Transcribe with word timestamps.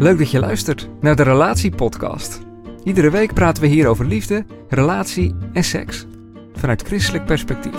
Leuk 0.00 0.18
dat 0.18 0.30
je 0.30 0.38
luistert 0.38 0.88
naar 1.00 1.16
de 1.16 1.22
Relatiepodcast. 1.22 2.40
Iedere 2.84 3.10
week 3.10 3.34
praten 3.34 3.62
we 3.62 3.68
hier 3.68 3.86
over 3.86 4.06
liefde, 4.06 4.46
relatie 4.68 5.34
en 5.52 5.64
seks. 5.64 6.06
Vanuit 6.54 6.82
christelijk 6.82 7.24
perspectief. 7.24 7.74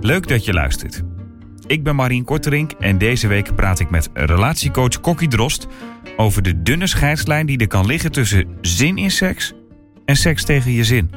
Leuk 0.00 0.28
dat 0.28 0.44
je 0.44 0.52
luistert. 0.52 1.02
Ik 1.66 1.82
ben 1.82 1.96
Marien 1.96 2.24
Korterink 2.24 2.72
en 2.72 2.98
deze 2.98 3.28
week 3.28 3.54
praat 3.54 3.80
ik 3.80 3.90
met 3.90 4.10
relatiecoach 4.14 5.00
Kokkie 5.00 5.28
Drost 5.28 5.66
over 6.16 6.42
de 6.42 6.62
dunne 6.62 6.86
scheidslijn 6.86 7.46
die 7.46 7.58
er 7.58 7.66
kan 7.66 7.86
liggen 7.86 8.12
tussen 8.12 8.58
zin 8.60 8.96
in 8.98 9.10
seks 9.10 9.52
en 10.04 10.16
seks 10.16 10.44
tegen 10.44 10.72
je 10.72 10.84
zin. 10.84 11.10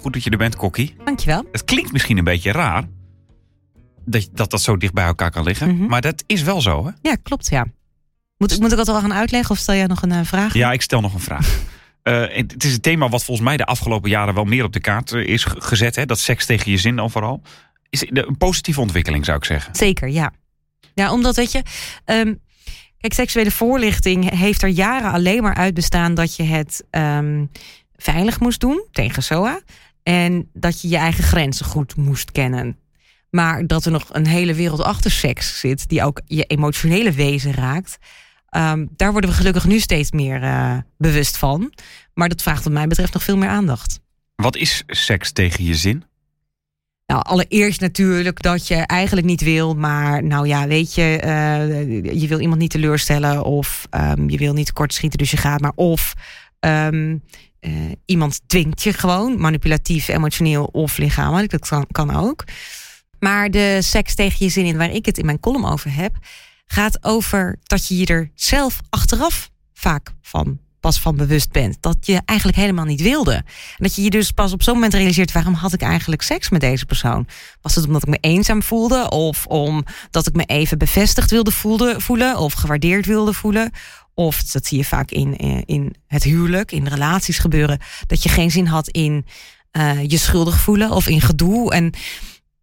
Goed 0.00 0.12
dat 0.12 0.24
je 0.24 0.30
er 0.30 0.38
bent, 0.38 0.56
Kokkie. 0.56 0.94
Dankjewel. 1.04 1.44
Het 1.52 1.64
klinkt 1.64 1.92
misschien 1.92 2.18
een 2.18 2.24
beetje 2.24 2.52
raar 2.52 2.84
dat 4.06 4.28
dat, 4.32 4.50
dat 4.50 4.62
zo 4.62 4.76
dicht 4.76 4.92
bij 4.92 5.04
elkaar 5.04 5.30
kan 5.30 5.44
liggen, 5.44 5.76
Mhm. 5.76 5.86
maar 5.86 6.00
dat 6.00 6.24
is 6.26 6.42
wel 6.42 6.60
zo, 6.60 6.84
hè? 6.86 6.90
Ja, 7.02 7.14
klopt, 7.22 7.48
ja. 7.48 7.66
Moet, 8.38 8.52
ik- 8.52 8.60
moet 8.60 8.70
ik 8.70 8.76
dat 8.76 8.86
wel 8.86 9.00
gaan 9.00 9.14
uitleggen 9.14 9.50
of 9.50 9.58
stel 9.58 9.74
jij 9.74 9.86
nog 9.86 10.02
een 10.02 10.12
eh, 10.12 10.20
vraag? 10.24 10.54
Ja, 10.54 10.72
ik 10.72 10.82
stel 10.82 11.00
nog 11.00 11.14
een 11.14 11.20
vraag. 11.20 11.48
Eh, 12.04 12.20
het 12.36 12.64
is 12.64 12.72
een 12.74 12.80
thema 12.80 13.08
wat 13.08 13.24
volgens 13.24 13.46
mij 13.46 13.56
de 13.56 13.64
afgelopen 13.64 14.10
jaren 14.10 14.34
wel 14.34 14.44
meer 14.44 14.64
op 14.64 14.72
de 14.72 14.80
kaart 14.80 15.12
eh, 15.12 15.26
is 15.26 15.44
ge- 15.44 15.60
gezet. 15.60 15.96
Hè? 15.96 16.06
Dat 16.06 16.18
seks 16.18 16.46
tegen 16.46 16.70
je 16.70 16.76
zin 16.78 17.00
overal. 17.00 17.42
Is 17.90 18.04
een 18.10 18.36
positieve 18.38 18.80
ontwikkeling, 18.80 19.24
zou 19.24 19.36
ik 19.36 19.44
zeggen. 19.44 19.74
Zeker, 19.74 20.08
ja. 20.08 20.32
Ja, 20.94 21.12
omdat, 21.12 21.36
weet 21.36 21.52
je... 21.52 21.62
ehm, 22.04 22.34
kijk, 22.98 23.12
seksuele 23.12 23.50
voorlichting 23.50 24.30
heeft 24.38 24.62
er 24.62 24.68
jaren 24.68 25.12
alleen 25.12 25.42
maar 25.42 25.54
uit 25.54 25.74
bestaan... 25.74 26.14
dat 26.14 26.36
je 26.36 26.42
het 26.42 26.84
ehm, 26.90 27.44
veilig 27.96 28.40
moest 28.40 28.60
doen 28.60 28.86
tegen 28.92 29.22
SOA. 29.22 29.60
En 30.02 30.48
dat 30.52 30.80
je 30.80 30.88
je 30.88 30.96
eigen 30.96 31.24
grenzen 31.24 31.66
goed 31.66 31.96
moest 31.96 32.32
kennen. 32.32 32.76
Maar 33.34 33.66
dat 33.66 33.84
er 33.84 33.92
nog 33.92 34.06
een 34.12 34.26
hele 34.26 34.54
wereld 34.54 34.80
achter 34.80 35.10
seks 35.10 35.58
zit... 35.60 35.88
die 35.88 36.04
ook 36.04 36.20
je 36.26 36.44
emotionele 36.44 37.12
wezen 37.12 37.52
raakt... 37.52 37.98
ehm, 38.48 38.86
daar 38.96 39.12
worden 39.12 39.30
we 39.30 39.36
gelukkig 39.36 39.66
nu 39.66 39.78
steeds 39.78 40.10
meer 40.10 40.42
eh, 40.42 40.76
bewust 40.98 41.36
van. 41.36 41.72
Maar 42.12 42.28
dat 42.28 42.42
vraagt 42.42 42.64
wat 42.64 42.72
mij 42.72 42.86
betreft 42.86 43.12
nog 43.12 43.22
veel 43.22 43.36
meer 43.36 43.48
aandacht. 43.48 44.00
Wat 44.34 44.56
is 44.56 44.82
seks 44.86 45.32
tegen 45.32 45.64
je 45.64 45.74
zin? 45.74 46.04
Nou, 47.06 47.22
allereerst 47.22 47.80
natuurlijk 47.80 48.42
dat 48.42 48.68
je 48.68 48.74
eigenlijk 48.74 49.26
niet 49.26 49.42
wil, 49.42 49.74
maar 49.74 50.24
nou 50.24 50.46
ja, 50.46 50.66
weet 50.66 50.94
je, 50.94 51.18
eh, 51.20 52.20
je 52.20 52.28
wil 52.28 52.40
iemand 52.40 52.60
niet 52.60 52.70
teleurstellen 52.70 53.44
of 53.44 53.86
ehm, 53.90 54.28
je 54.28 54.38
wil 54.38 54.52
niet 54.52 54.66
tekortschieten, 54.66 55.18
dus 55.18 55.30
je 55.30 55.36
gaat 55.36 55.60
maar 55.60 55.72
of 55.74 56.14
ehm, 56.60 57.16
eh, 57.60 57.72
iemand 58.04 58.40
dwingt 58.46 58.82
je 58.82 58.92
gewoon, 58.92 59.40
manipulatief, 59.40 60.08
emotioneel 60.08 60.64
of 60.64 60.96
lichamelijk, 60.98 61.50
dat 61.50 61.68
kan, 61.68 61.86
kan 61.90 62.16
ook. 62.16 62.44
Maar 63.24 63.50
de 63.50 63.78
seks 63.82 64.14
tegen 64.14 64.36
je 64.38 64.48
zin 64.48 64.64
in, 64.64 64.76
waar 64.76 64.90
ik 64.90 65.06
het 65.06 65.18
in 65.18 65.24
mijn 65.24 65.40
column 65.40 65.64
over 65.64 65.94
heb, 65.94 66.16
gaat 66.66 67.04
over 67.04 67.58
dat 67.62 67.88
je 67.88 67.96
je 67.96 68.06
er 68.06 68.30
zelf 68.34 68.80
achteraf 68.90 69.50
vaak 69.72 70.14
van 70.22 70.58
pas 70.80 71.00
van 71.00 71.16
bewust 71.16 71.52
bent. 71.52 71.76
Dat 71.80 71.96
je 72.00 72.20
eigenlijk 72.24 72.58
helemaal 72.58 72.84
niet 72.84 73.00
wilde. 73.00 73.34
En 73.34 73.44
dat 73.76 73.94
je 73.94 74.02
je 74.02 74.10
dus 74.10 74.30
pas 74.30 74.52
op 74.52 74.62
zo'n 74.62 74.74
moment 74.74 74.94
realiseert... 74.94 75.32
waarom 75.32 75.54
had 75.54 75.72
ik 75.72 75.82
eigenlijk 75.82 76.22
seks 76.22 76.48
met 76.48 76.60
deze 76.60 76.86
persoon? 76.86 77.26
Was 77.60 77.74
het 77.74 77.86
omdat 77.86 78.02
ik 78.02 78.08
me 78.08 78.18
eenzaam 78.20 78.62
voelde? 78.62 79.10
Of 79.10 79.46
omdat 79.46 80.26
ik 80.26 80.34
me 80.34 80.44
even 80.44 80.78
bevestigd 80.78 81.30
wilde 81.30 81.50
voelde, 81.50 82.00
voelen? 82.00 82.38
Of 82.38 82.52
gewaardeerd 82.52 83.06
wilde 83.06 83.32
voelen? 83.32 83.70
Of, 84.14 84.42
dat 84.42 84.66
zie 84.66 84.78
je 84.78 84.84
vaak 84.84 85.10
in, 85.10 85.36
eh, 85.36 85.60
in 85.64 85.94
het 86.06 86.22
huwelijk, 86.22 86.72
in 86.72 86.86
relaties 86.86 87.38
gebeuren... 87.38 87.80
dat 88.06 88.22
je 88.22 88.28
geen 88.28 88.50
zin 88.50 88.66
had 88.66 88.88
in 88.88 89.26
eh, 89.70 90.02
je 90.02 90.18
schuldig 90.18 90.60
voelen 90.60 90.90
of 90.90 91.08
in 91.08 91.20
gedoe. 91.20 91.72
En 91.72 91.92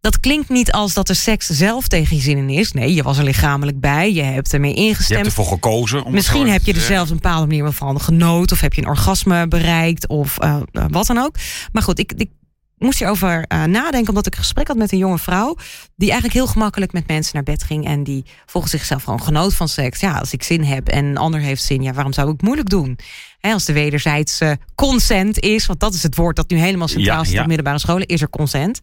dat 0.02 0.20
klinkt 0.20 0.48
niet 0.48 0.72
als 0.72 0.94
dat 0.94 1.08
er 1.08 1.14
seks 1.16 1.46
zelf 1.46 1.88
tegen 1.88 2.16
je 2.16 2.22
zin 2.22 2.36
in 2.36 2.48
is. 2.50 2.72
Nee, 2.72 2.94
je 2.94 3.02
was 3.02 3.18
er 3.18 3.24
lichamelijk 3.24 3.80
bij, 3.80 4.12
je 4.12 4.22
hebt 4.22 4.52
ermee 4.52 4.70
Je 4.70 4.76
hebt 4.76 4.88
ingestemd. 4.88 5.26
ervoor 5.26 5.46
gekozen. 5.46 5.98
Om 5.98 6.04
het 6.04 6.14
Misschien 6.14 6.48
heb 6.48 6.62
je 6.64 6.72
er 6.72 6.78
zeggen. 6.78 6.94
zelfs 6.94 7.10
een 7.10 7.16
bepaalde 7.16 7.46
manier 7.46 7.72
van 7.72 8.00
genoten. 8.00 8.56
Of 8.56 8.62
heb 8.62 8.72
je 8.74 8.82
een 8.82 8.88
orgasme 8.88 9.48
bereikt. 9.48 10.06
Of 10.08 10.38
eh, 10.38 10.60
eh, 10.72 10.84
wat 10.88 11.06
dan 11.06 11.18
ook. 11.18 11.34
Maar 11.72 11.82
goed, 11.82 11.98
ik, 11.98 12.12
ik 12.16 12.30
moest 12.78 12.98
hierover 12.98 13.44
eh 13.48 13.64
nadenken. 13.64 14.08
Omdat 14.08 14.26
ik 14.26 14.32
een 14.34 14.38
gesprek 14.42 14.68
had 14.68 14.76
met 14.76 14.92
een 14.92 14.98
jonge 14.98 15.18
vrouw. 15.18 15.56
Die 15.96 16.10
eigenlijk 16.10 16.34
heel 16.34 16.46
gemakkelijk 16.46 16.92
met 16.92 17.06
mensen 17.06 17.34
naar 17.34 17.42
bed 17.42 17.62
ging. 17.62 17.86
En 17.86 18.04
die 18.04 18.24
volgens 18.46 18.72
zichzelf 18.72 19.02
gewoon 19.02 19.22
genoot 19.22 19.54
van 19.54 19.68
seks. 19.68 20.00
Ja, 20.00 20.18
als 20.18 20.32
ik 20.32 20.42
zin 20.42 20.64
heb 20.64 20.88
en 20.88 21.04
een 21.04 21.16
ander 21.18 21.40
heeft 21.40 21.62
zin. 21.62 21.82
Ja, 21.82 21.92
waarom 21.92 22.12
zou 22.12 22.32
ik 22.32 22.42
moeilijk 22.42 22.68
doen? 22.68 22.98
Als 23.40 23.64
de 23.64 23.72
wederzijdse 23.72 24.58
consent 24.74 25.40
is. 25.40 25.66
Want 25.66 25.80
dat 25.80 25.94
is 25.94 26.02
het 26.02 26.16
woord 26.16 26.36
dat 26.36 26.50
nu 26.50 26.58
helemaal 26.58 26.88
centraal 26.88 27.16
Ja, 27.16 27.22
staat 27.22 27.34
ja. 27.34 27.40
op 27.40 27.46
middelbare 27.46 27.78
scholen. 27.78 28.06
Is 28.06 28.20
er 28.22 28.30
consent. 28.30 28.80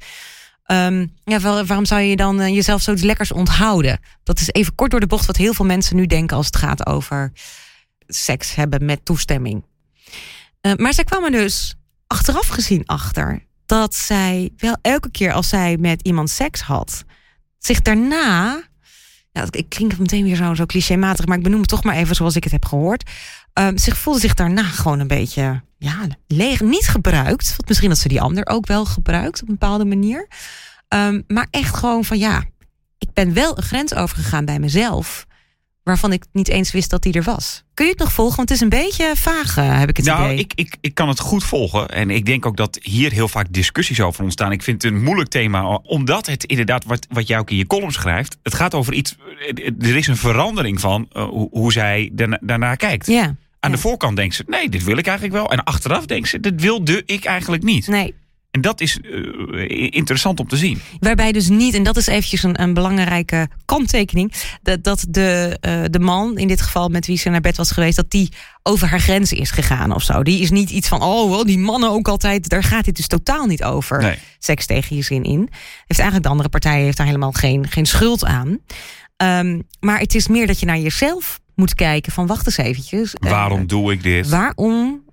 Ehm, 0.69 1.05
ja, 1.23 1.39
waar- 1.39 1.65
waarom 1.65 1.85
zou 1.85 2.01
je 2.01 2.15
dan 2.15 2.39
eh, 2.41 2.53
jezelf 2.55 2.81
zoiets 2.81 3.03
lekkers 3.03 3.31
onthouden? 3.31 3.99
Dat 4.23 4.39
is 4.39 4.47
even 4.51 4.75
kort 4.75 4.91
door 4.91 4.99
de 4.99 5.07
bocht 5.07 5.25
wat 5.25 5.37
heel 5.37 5.53
veel 5.53 5.65
mensen 5.65 5.95
nu 5.95 6.05
denken 6.05 6.37
als 6.37 6.45
het 6.45 6.55
gaat 6.55 6.85
over 6.85 7.31
seks 8.07 8.55
hebben 8.55 8.85
met 8.85 9.05
toestemming. 9.05 9.63
Eh, 10.61 10.73
maar 10.75 10.93
zij 10.93 11.03
kwam 11.03 11.23
er 11.23 11.31
dus 11.31 11.75
achteraf 12.07 12.47
gezien 12.47 12.83
achter 12.85 13.45
dat 13.65 13.95
zij 13.95 14.49
wel 14.57 14.77
elke 14.81 15.11
keer 15.11 15.31
als 15.33 15.49
zij 15.49 15.77
met 15.77 16.01
iemand 16.01 16.29
seks 16.29 16.61
had, 16.61 17.03
zich 17.57 17.81
daarna. 17.81 18.61
Ja, 19.31 19.45
ik 19.49 19.69
klink 19.69 19.97
meteen 19.97 20.23
weer 20.23 20.35
zo, 20.35 20.53
zo 20.53 20.65
clichématig, 20.65 21.25
maar 21.25 21.37
ik 21.37 21.43
benoem 21.43 21.59
het 21.59 21.69
toch 21.69 21.83
maar 21.83 21.95
even 21.95 22.15
zoals 22.15 22.35
ik 22.35 22.43
het 22.43 22.51
heb 22.53 22.65
gehoord. 22.65 23.09
ehm, 23.53 23.77
zich 23.77 23.97
voelde 23.97 24.19
zich 24.19 24.33
daarna 24.33 24.63
gewoon 24.63 24.99
een 24.99 25.07
beetje 25.07 25.61
ja, 25.79 26.07
leeg, 26.27 26.61
niet 26.61 26.87
gebruikt. 26.87 27.49
Want 27.49 27.67
misschien 27.67 27.89
dat 27.89 27.97
ze 27.97 28.07
die 28.07 28.21
ander 28.21 28.45
ook 28.47 28.67
wel 28.67 28.85
gebruikt 28.85 29.41
op 29.41 29.47
een 29.47 29.57
bepaalde 29.59 29.85
manier. 29.85 30.27
Ehm, 30.87 31.21
maar 31.27 31.47
echt 31.51 31.75
gewoon 31.75 32.05
van 32.05 32.17
ja, 32.17 32.43
ik 32.97 33.13
ben 33.13 33.33
wel 33.33 33.57
een 33.57 33.63
grens 33.63 33.95
overgegaan 33.95 34.45
bij 34.45 34.59
mezelf. 34.59 35.27
Waarvan 35.83 36.13
ik 36.13 36.25
niet 36.31 36.47
eens 36.49 36.71
wist 36.71 36.89
dat 36.89 37.01
die 37.03 37.13
er 37.13 37.23
was. 37.23 37.63
Kun 37.73 37.85
je 37.85 37.91
het 37.91 37.99
nog 37.99 38.11
volgen? 38.11 38.35
Want 38.35 38.49
het 38.49 38.57
is 38.57 38.63
een 38.63 38.69
beetje 38.69 39.11
vaag, 39.15 39.57
eh, 39.57 39.79
heb 39.79 39.89
ik 39.89 39.97
het 39.97 40.05
Nou, 40.05 40.23
idee. 40.23 40.37
ik, 40.37 40.51
ik, 40.55 40.75
ik 40.81 40.93
kan 40.93 41.07
het 41.07 41.19
goed 41.19 41.43
volgen. 41.43 41.87
En 41.87 42.09
ik 42.09 42.25
denk 42.25 42.45
ook 42.45 42.57
dat 42.57 42.79
hier 42.81 43.11
heel 43.11 43.27
vaak 43.27 43.47
discussies 43.53 44.01
over 44.01 44.23
ontstaan. 44.23 44.51
Ik 44.51 44.63
vind 44.63 44.81
het 44.83 44.91
een 44.91 45.03
moeilijk 45.03 45.29
thema, 45.29 45.65
omdat 45.75 46.25
het 46.25 46.43
inderdaad, 46.43 46.83
wat, 46.85 47.07
wat 47.09 47.27
jij 47.27 47.39
ook 47.39 47.49
in 47.49 47.57
je 47.57 47.67
column 47.67 47.91
schrijft, 47.91 48.37
het 48.43 48.53
gaat 48.53 48.73
over 48.73 48.93
iets. 48.93 49.15
Er 49.79 49.95
is 49.95 50.07
een 50.07 50.17
verandering 50.17 50.79
van 50.79 51.07
eh, 51.11 51.23
hoe, 51.23 51.47
hoe 51.51 51.71
zij 51.71 52.09
daarna, 52.13 52.39
daarnaar 52.41 52.77
kijkt. 52.77 53.07
Ja. 53.07 53.35
Aan 53.59 53.69
ja. 53.69 53.75
de 53.75 53.81
voorkant 53.81 54.15
denkt 54.15 54.35
ze: 54.35 54.43
nee, 54.47 54.69
dit 54.69 54.83
wil 54.83 54.97
ik 54.97 55.07
eigenlijk 55.07 55.37
wel. 55.37 55.51
En 55.51 55.63
achteraf 55.63 56.05
denkt 56.05 56.27
ze: 56.27 56.39
dit 56.39 56.61
wilde 56.61 57.03
ik 57.05 57.25
eigenlijk 57.25 57.63
niet. 57.63 57.87
Nee, 57.87 58.13
En 58.51 58.61
dat 58.61 58.81
is 58.81 58.99
eh, 58.99 59.89
interessant 59.89 60.39
om 60.39 60.47
te 60.47 60.57
zien. 60.57 60.81
Waarbij 60.99 61.31
dus 61.31 61.49
niet, 61.49 61.73
en 61.73 61.83
dat 61.83 61.97
is 61.97 62.07
eventjes 62.07 62.43
een, 62.43 62.61
een 62.61 62.73
belangrijke 62.73 63.49
kanttekening, 63.65 64.33
dat, 64.61 64.83
dat 64.83 65.05
de, 65.09 65.57
eh, 65.61 65.81
de 65.89 65.99
man, 65.99 66.37
in 66.37 66.47
dit 66.47 66.61
geval 66.61 66.89
met 66.89 67.05
wie 67.05 67.17
ze 67.17 67.29
naar 67.29 67.41
bed 67.41 67.57
was 67.57 67.71
geweest, 67.71 67.95
dat 67.95 68.11
die 68.11 68.31
over 68.63 68.87
haar 68.87 68.99
grenzen 68.99 69.37
is 69.37 69.51
gegaan 69.51 69.93
of 69.95 70.03
zo. 70.03 70.23
Die 70.23 70.41
is 70.41 70.49
niet 70.49 70.69
iets 70.69 70.87
van, 70.87 71.01
oh, 71.01 71.29
wel, 71.29 71.45
die 71.45 71.57
mannen 71.57 71.89
ook 71.89 72.07
altijd, 72.07 72.49
daar 72.49 72.63
gaat 72.63 72.85
dit 72.85 72.95
dus 72.95 73.07
totaal 73.07 73.45
niet 73.45 73.63
over. 73.63 74.01
Nee. 74.01 74.17
Seks 74.39 74.65
tegen 74.65 74.95
je 74.95 75.01
zin 75.01 75.23
in. 75.23 75.39
Heeft 75.39 75.99
eigenlijk 75.99 76.23
de 76.23 76.29
andere 76.29 76.49
partij 76.49 76.81
heeft 76.81 76.97
daar 76.97 77.05
helemaal 77.05 77.31
geen, 77.31 77.67
geen 77.67 77.85
schuld 77.85 78.25
aan. 78.25 78.59
Ehm, 79.17 79.59
maar 79.79 79.99
het 79.99 80.15
is 80.15 80.27
meer 80.27 80.47
dat 80.47 80.59
je 80.59 80.65
naar 80.65 80.79
jezelf 80.79 81.39
moet 81.59 81.73
kijken 81.75 82.11
van, 82.11 82.27
wacht 82.27 82.45
eens 82.45 82.57
eventjes. 82.57 83.13
eh, 83.15 83.31
Waarom 83.31 83.67
doe 83.67 83.91
ik 83.91 84.03
dit? 84.03 84.29
Waarom? 84.29 85.03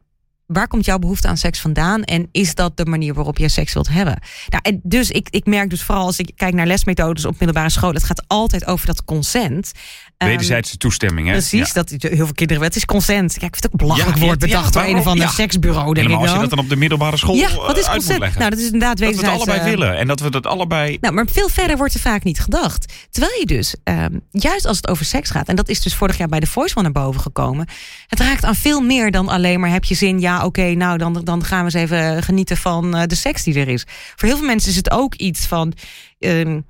Waar 0.46 0.68
komt 0.68 0.84
jouw 0.84 0.98
behoefte 0.98 1.28
aan 1.28 1.36
seks 1.36 1.60
vandaan? 1.60 2.02
En 2.02 2.28
is 2.32 2.54
dat 2.54 2.76
de 2.76 2.84
manier 2.86 3.14
waarop 3.14 3.38
je 3.38 3.48
seks 3.48 3.72
wilt 3.72 3.88
hebben? 3.88 4.18
Nou, 4.48 4.62
en 4.62 4.80
dus 4.82 5.10
ik, 5.10 5.28
ik 5.30 5.46
merk 5.46 5.70
dus 5.70 5.82
vooral 5.82 6.06
als 6.06 6.18
ik 6.18 6.30
kijk 6.36 6.54
naar 6.54 6.66
lesmethodes 6.66 7.24
op 7.24 7.32
middelbare 7.38 7.70
school, 7.70 7.92
het 7.92 8.04
gaat 8.04 8.24
altijd 8.26 8.66
over 8.66 8.86
dat 8.86 9.04
consent. 9.04 9.72
Ehm, 10.16 10.30
Wederzijdse 10.30 10.76
toestemming, 10.76 11.26
hè? 11.26 11.32
Precies, 11.32 11.66
Ja. 11.66 11.72
dat 11.82 11.90
heel 11.90 12.16
veel 12.16 12.32
kinderen. 12.32 12.62
Het 12.62 12.76
is 12.76 12.84
consent. 12.84 13.38
Kijk, 13.38 13.54
ik 13.54 13.60
vind 13.60 13.62
het 13.62 13.66
ook 13.66 13.80
een 13.80 13.86
belachelijk 13.86 14.18
Ja, 14.18 14.24
woord 14.24 14.40
ja, 14.40 14.46
ja, 14.46 14.54
bedacht 14.54 14.72
door 14.72 14.82
een 14.82 14.96
of 14.96 15.06
ander 15.06 15.28
seksbureau. 15.28 15.84
Denk 15.84 15.96
Helemaal 15.96 16.18
ik 16.18 16.24
als 16.24 16.34
je 16.34 16.40
dat 16.40 16.50
dan 16.50 16.58
op 16.58 16.68
de 16.68 16.76
middelbare 16.76 17.16
school 17.16 17.34
ja, 17.34 17.48
eh, 17.48 17.54
wat 17.56 17.78
is 17.78 17.86
uit 17.86 17.96
moet 17.96 18.06
consent? 18.06 18.38
Nou, 18.38 18.50
dat 18.50 18.58
is 18.58 18.64
inderdaad 18.64 18.98
dat 18.98 18.98
we 18.98 19.06
het 19.06 19.14
wederzijds, 19.16 19.50
allebei 19.50 19.72
eh, 19.72 19.78
willen. 19.78 19.98
En 19.98 20.06
dat 20.06 20.20
we 20.20 20.30
dat 20.30 20.46
allebei... 20.46 20.98
nou, 21.00 21.14
maar 21.14 21.26
veel 21.32 21.48
verder 21.48 21.76
wordt 21.76 21.94
er 21.94 22.00
vaak 22.00 22.24
niet 22.24 22.40
gedacht. 22.40 22.92
Terwijl 23.10 23.38
je 23.38 23.46
dus, 23.46 23.74
ehm, 23.84 24.18
juist 24.30 24.66
als 24.66 24.76
het 24.76 24.88
over 24.88 25.04
seks 25.04 25.30
gaat, 25.30 25.48
en 25.48 25.56
dat 25.56 25.68
is 25.68 25.80
dus 25.82 25.94
vorig 25.94 26.16
jaar 26.18 26.28
bij 26.28 26.40
de 26.40 26.46
Voice 26.46 26.74
wel 26.74 26.82
naar 26.82 26.92
boven 26.92 27.20
gekomen. 27.20 27.68
Het 28.06 28.20
raakt 28.20 28.44
aan 28.44 28.54
veel 28.54 28.80
meer 28.80 29.10
dan 29.10 29.28
alleen 29.28 29.60
maar 29.60 29.70
heb 29.70 29.84
je 29.84 29.94
zin, 29.94 30.20
ja, 30.20 30.35
oké, 30.44 30.74
nou 30.74 30.98
dan, 30.98 31.20
dan 31.24 31.44
gaan 31.44 31.58
we 31.58 31.64
eens 31.64 31.90
even 31.90 32.22
genieten 32.22 32.56
van 32.56 32.96
eh, 32.96 33.06
de 33.06 33.14
seks 33.14 33.42
die 33.42 33.54
er 33.54 33.68
is. 33.68 33.84
Voor 34.16 34.28
heel 34.28 34.36
veel 34.36 34.46
mensen 34.46 34.70
is 34.70 34.76
het 34.76 34.90
ook 34.90 35.14
iets 35.14 35.46
van, 35.46 35.72
ehm, 36.18 36.60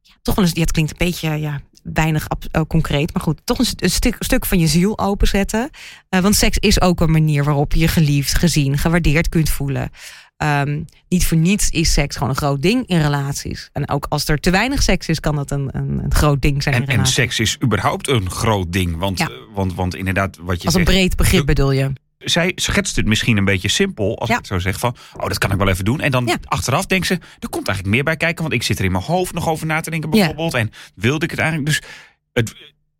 ja, 0.00 0.14
toch 0.22 0.34
wel 0.34 0.44
eens, 0.44 0.54
ja, 0.54 0.60
het 0.60 0.72
klinkt 0.72 0.90
een 0.90 1.06
beetje, 1.06 1.30
ja, 1.30 1.60
weinig 1.82 2.26
uh, 2.56 2.62
concreet, 2.68 3.12
maar 3.12 3.22
goed, 3.22 3.40
toch 3.44 3.58
een, 3.58 3.66
een, 3.76 3.90
stuk, 3.90 4.16
stuk 4.18 4.46
van 4.46 4.58
je 4.58 4.66
ziel 4.66 4.98
openzetten. 4.98 5.70
Uh, 6.10 6.20
want 6.20 6.36
seks 6.36 6.58
is 6.58 6.80
ook 6.80 7.00
een 7.00 7.10
manier 7.10 7.44
waarop 7.44 7.72
je 7.72 7.78
je 7.78 7.88
geliefd, 7.88 8.34
gezien, 8.34 8.78
gewaardeerd 8.78 9.28
kunt 9.28 9.50
voelen. 9.50 9.90
Um, 10.36 10.84
niet 11.08 11.26
voor 11.26 11.36
niets 11.36 11.70
is 11.70 11.92
seks 11.92 12.14
gewoon 12.14 12.28
een 12.28 12.36
groot 12.36 12.62
ding 12.62 12.86
in 12.86 13.00
relaties. 13.00 13.68
En 13.72 13.88
ook 13.88 14.06
als 14.08 14.28
er 14.28 14.40
te 14.40 14.50
weinig 14.50 14.82
seks 14.82 15.08
is, 15.08 15.20
kan 15.20 15.36
dat 15.36 15.50
een, 15.50 15.68
een, 15.72 16.00
een 16.04 16.14
groot 16.14 16.42
ding 16.42 16.62
zijn. 16.62 16.86
En, 16.86 16.98
en, 16.98 17.06
seks 17.06 17.40
is 17.40 17.58
überhaupt 17.62 18.08
een 18.08 18.30
groot 18.30 18.72
ding. 18.72 18.96
Want, 18.96 19.18
ja. 19.18 19.30
want, 19.54 19.74
want 19.74 19.94
inderdaad, 19.94 20.36
wat 20.36 20.58
je 20.58 20.64
Als 20.64 20.74
zegt, 20.74 20.88
een 20.88 20.94
breed 20.94 21.16
begrip 21.16 21.46
bedoel 21.46 21.72
je? 21.72 21.92
Zij 22.24 22.52
schetst 22.54 22.96
het 22.96 23.06
misschien 23.06 23.36
een 23.36 23.44
beetje 23.44 23.68
simpel, 23.68 24.18
als 24.18 24.28
ja. 24.28 24.34
ik 24.34 24.40
het 24.40 24.50
zo 24.50 24.58
zeg 24.58 24.78
van, 24.78 24.96
oh, 25.16 25.26
dat 25.26 25.38
kan 25.38 25.52
ik 25.52 25.58
wel 25.58 25.68
even 25.68 25.84
doen. 25.84 26.00
En 26.00 26.10
dan 26.10 26.26
ja. 26.26 26.38
achteraf 26.44 26.86
denkt 26.86 27.06
ze, 27.06 27.14
er 27.14 27.48
komt 27.48 27.68
eigenlijk 27.68 27.96
meer 27.96 28.04
bij 28.04 28.16
kijken, 28.16 28.42
want 28.42 28.54
ik 28.54 28.62
zit 28.62 28.78
er 28.78 28.84
in 28.84 28.92
mijn 28.92 29.04
hoofd 29.04 29.34
nog 29.34 29.48
over 29.48 29.66
na 29.66 29.80
te 29.80 29.90
denken, 29.90 30.10
bijvoorbeeld. 30.10 30.54
En 30.54 30.70
wilde 30.94 31.24
ik 31.24 31.30
het 31.30 31.40
eigenlijk. 31.40 31.68
Dus 31.68 31.82
het, 32.32 32.54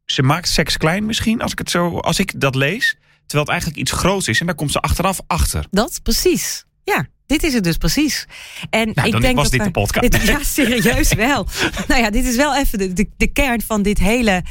ze 0.05 0.23
maakt 0.23 0.49
seks 0.49 0.77
klein 0.77 1.07
misschien, 1.07 1.43
als 1.43 1.53
ik 1.53 1.59
het 1.59 1.71
zo, 1.71 1.99
als 1.99 2.19
ik 2.19 2.41
dat 2.41 2.55
lees. 2.55 2.97
Terwijl 3.27 3.45
het 3.45 3.49
eigenlijk 3.49 3.79
iets 3.79 3.93
groots 3.93 4.29
is 4.29 4.41
en 4.41 4.47
daar 4.47 4.55
komt 4.55 4.73
ze 4.73 4.81
achteraf 4.81 5.21
achter. 5.27 5.67
Dat, 5.71 6.01
precies. 6.03 6.65
Ja, 6.83 7.07
dit 7.27 7.43
is 7.43 7.55
het 7.55 7.65
dus 7.65 7.77
precies. 7.77 8.27
En 8.71 8.91
nou, 8.95 9.09
ik 9.09 9.21
denk 9.21 9.37
was 9.37 9.51
dat 9.51 9.53
dit 9.53 9.65
de 9.65 9.71
podcast. 9.71 10.11
Dit, 10.11 10.23
ja, 10.23 10.43
serieus 10.43 11.15
wel. 11.15 11.47
nou 11.89 12.01
ja, 12.01 12.11
dit 12.11 12.25
is 12.25 12.37
wel 12.37 12.57
even 12.57 12.79
de, 12.79 12.93
de, 12.93 13.09
de 13.17 13.27
kern 13.27 13.61
van 13.61 13.83
dit 13.83 13.99
hele 13.99 14.43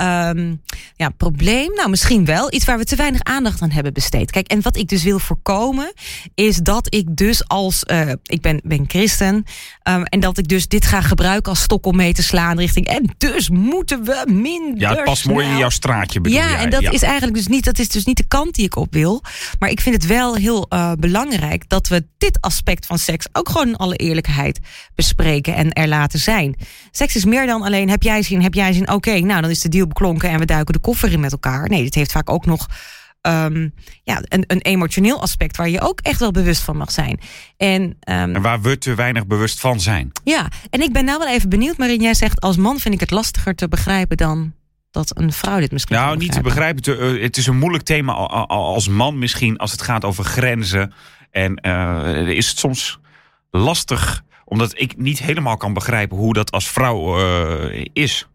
um, 0.00 0.62
ja, 0.96 1.08
probleem? 1.08 1.72
Nou, 1.74 1.90
misschien 1.90 2.24
wel. 2.24 2.52
Iets 2.52 2.64
waar 2.64 2.78
we 2.78 2.84
te 2.84 2.96
weinig 2.96 3.22
aandacht 3.22 3.62
aan 3.62 3.70
hebben 3.70 3.92
besteed. 3.92 4.30
Kijk, 4.30 4.46
en 4.46 4.62
wat 4.62 4.76
ik 4.76 4.88
dus 4.88 5.02
wil 5.02 5.18
voorkomen, 5.18 5.92
is 6.34 6.56
dat 6.56 6.94
ik 6.94 7.16
dus 7.16 7.48
als. 7.48 7.84
Uh, 7.90 8.12
ik 8.22 8.40
ben, 8.40 8.60
ben 8.64 8.84
christen. 8.88 9.44
Um, 9.88 10.04
en 10.04 10.20
dat 10.20 10.38
ik 10.38 10.48
dus 10.48 10.68
dit 10.68 10.86
ga 10.86 11.00
gebruiken 11.00 11.50
als 11.50 11.62
stok 11.62 11.86
om 11.86 11.96
mee 11.96 12.12
te 12.12 12.22
slaan 12.22 12.58
richting. 12.58 12.86
En 12.86 13.14
dus 13.18 13.50
moeten 13.50 14.04
we 14.04 14.24
minder. 14.26 14.80
Ja, 14.80 14.94
het 14.94 15.04
past 15.04 15.26
mooi 15.26 15.46
in 15.46 15.56
jouw 15.56 15.68
straatje. 15.68 16.20
Bedoel 16.20 16.38
ja, 16.38 16.48
jij. 16.48 16.58
en 16.58 16.70
dat 16.70 16.82
ja. 16.82 16.90
is 16.90 17.02
eigenlijk 17.02 17.34
dus 17.34 17.46
niet. 17.46 17.64
Dat 17.64 17.78
is 17.78 17.88
dus 17.88 18.04
niet 18.04 18.16
de 18.16 18.26
kant 18.28 18.54
die 18.54 18.64
ik 18.64 18.76
op 18.76 18.92
wil. 18.92 19.22
Maar 19.58 19.70
ik 19.70 19.80
vind 19.80 19.94
het 19.94 20.06
wel 20.06 20.34
heel 20.34 20.66
uh, 20.72 20.92
belangrijk 20.98 21.68
dat 21.68 21.88
we 21.88 22.06
dit 22.18 22.40
aspect 22.40 22.86
van 22.86 22.98
seks 22.98 23.26
ook 23.32 23.48
gewoon 23.48 23.68
in 23.68 23.76
alle 23.76 23.96
eerlijkheid 23.96 24.58
bespreken 24.94 25.54
en 25.54 25.72
er 25.72 25.88
laten 25.88 26.18
zijn. 26.18 26.56
Seks 26.90 27.16
is 27.16 27.24
meer 27.24 27.46
dan 27.46 27.62
alleen 27.62 27.90
heb 27.90 28.02
jij 28.02 28.22
zin, 28.22 28.42
heb 28.42 28.54
jij 28.54 28.72
zin. 28.72 28.82
Oké, 28.82 28.92
okay, 28.92 29.20
nou 29.20 29.40
dan 29.40 29.50
is 29.50 29.60
de 29.60 29.68
deal 29.68 29.86
beklonken 29.86 30.30
en 30.30 30.38
we 30.38 30.44
duiken 30.44 30.74
de 30.74 30.80
koffer 30.80 31.12
in 31.12 31.20
met 31.20 31.32
elkaar. 31.32 31.68
Nee, 31.68 31.82
dit 31.82 31.94
heeft 31.94 32.12
vaak 32.12 32.30
ook 32.30 32.46
nog 32.46 32.66
um, 33.22 33.74
ja, 34.02 34.22
een, 34.22 34.44
een, 34.46 34.60
emotioneel 34.60 35.20
aspect 35.20 35.56
waar 35.56 35.68
je 35.68 35.80
ook 35.80 36.00
echt 36.00 36.20
wel 36.20 36.30
bewust 36.30 36.62
van 36.62 36.76
mag 36.76 36.90
zijn. 36.90 37.20
En, 37.56 37.82
um, 37.82 37.96
en 38.04 38.42
waar 38.42 38.60
we 38.60 38.78
te 38.78 38.94
weinig 38.94 39.26
bewust 39.26 39.60
van 39.60 39.80
zijn. 39.80 40.12
Ja, 40.24 40.48
en 40.70 40.80
ik 40.80 40.92
ben 40.92 41.04
nou 41.04 41.18
wel 41.18 41.28
even 41.28 41.48
benieuwd, 41.48 41.76
Marin. 41.76 42.00
Jij 42.00 42.14
zegt 42.14 42.40
als 42.40 42.56
man 42.56 42.78
vind 42.78 42.94
ik 42.94 43.00
het 43.00 43.10
lastiger 43.10 43.54
te 43.54 43.68
begrijpen 43.68 44.16
dan 44.16 44.54
dat 44.90 45.18
een 45.18 45.32
vrouw 45.32 45.58
dit 45.58 45.72
misschien. 45.72 45.96
Nou, 45.96 46.16
niet 46.16 46.32
te 46.32 46.42
begrijpen. 46.42 46.82
Te, 46.82 46.96
uh, 46.96 47.22
het 47.22 47.36
is 47.36 47.46
een 47.46 47.58
moeilijk 47.58 47.84
thema 47.84 48.12
als 48.46 48.88
man 48.88 49.18
misschien 49.18 49.56
als 49.56 49.72
het 49.72 49.82
gaat 49.82 50.04
over 50.04 50.24
grenzen. 50.24 50.92
En 51.30 51.60
uh, 51.66 52.28
is 52.28 52.48
het 52.48 52.58
soms 52.58 52.98
lastig 53.50 54.22
omdat 54.44 54.80
ik 54.80 54.96
niet 54.96 55.18
helemaal 55.18 55.56
kan 55.56 55.72
begrijpen 55.72 56.16
hoe 56.16 56.32
dat 56.32 56.50
als 56.50 56.68
vrouw 56.68 57.20
uh, 57.20 57.86
is. 57.92 58.28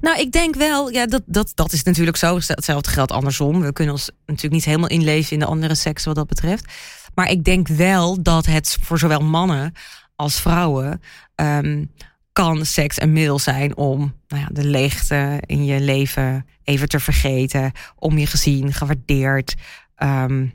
Nou, 0.00 0.20
ik 0.20 0.32
denk 0.32 0.54
wel, 0.54 0.90
ja, 0.90 1.06
dat, 1.06 1.22
dat, 1.26 1.52
dat 1.54 1.72
is 1.72 1.82
natuurlijk 1.82 2.16
zo. 2.16 2.34
Hetzelfde 2.34 2.90
geldt 2.90 3.12
andersom. 3.12 3.60
We 3.60 3.72
kunnen 3.72 3.94
ons 3.94 4.10
natuurlijk 4.26 4.54
niet 4.54 4.64
helemaal 4.64 4.88
inleven 4.88 5.32
in 5.32 5.38
de 5.38 5.44
andere 5.44 5.74
seks 5.74 6.04
wat 6.04 6.14
dat 6.14 6.26
betreft. 6.26 6.72
Maar 7.14 7.30
ik 7.30 7.44
denk 7.44 7.68
wel 7.68 8.22
dat 8.22 8.46
het 8.46 8.78
voor 8.80 8.98
zowel 8.98 9.20
mannen 9.20 9.72
als 10.16 10.40
vrouwen 10.40 11.02
um, 11.34 11.92
kan 12.32 12.66
seks 12.66 13.00
een 13.00 13.12
middel 13.12 13.38
zijn 13.38 13.76
om 13.76 14.14
nou 14.28 14.42
ja, 14.42 14.48
de 14.52 14.64
leegte 14.64 15.42
in 15.46 15.64
je 15.64 15.80
leven 15.80 16.46
even 16.64 16.88
te 16.88 17.00
vergeten. 17.00 17.72
Om 17.96 18.18
je 18.18 18.26
gezien, 18.26 18.72
gewaardeerd, 18.72 19.54
um, 19.96 20.54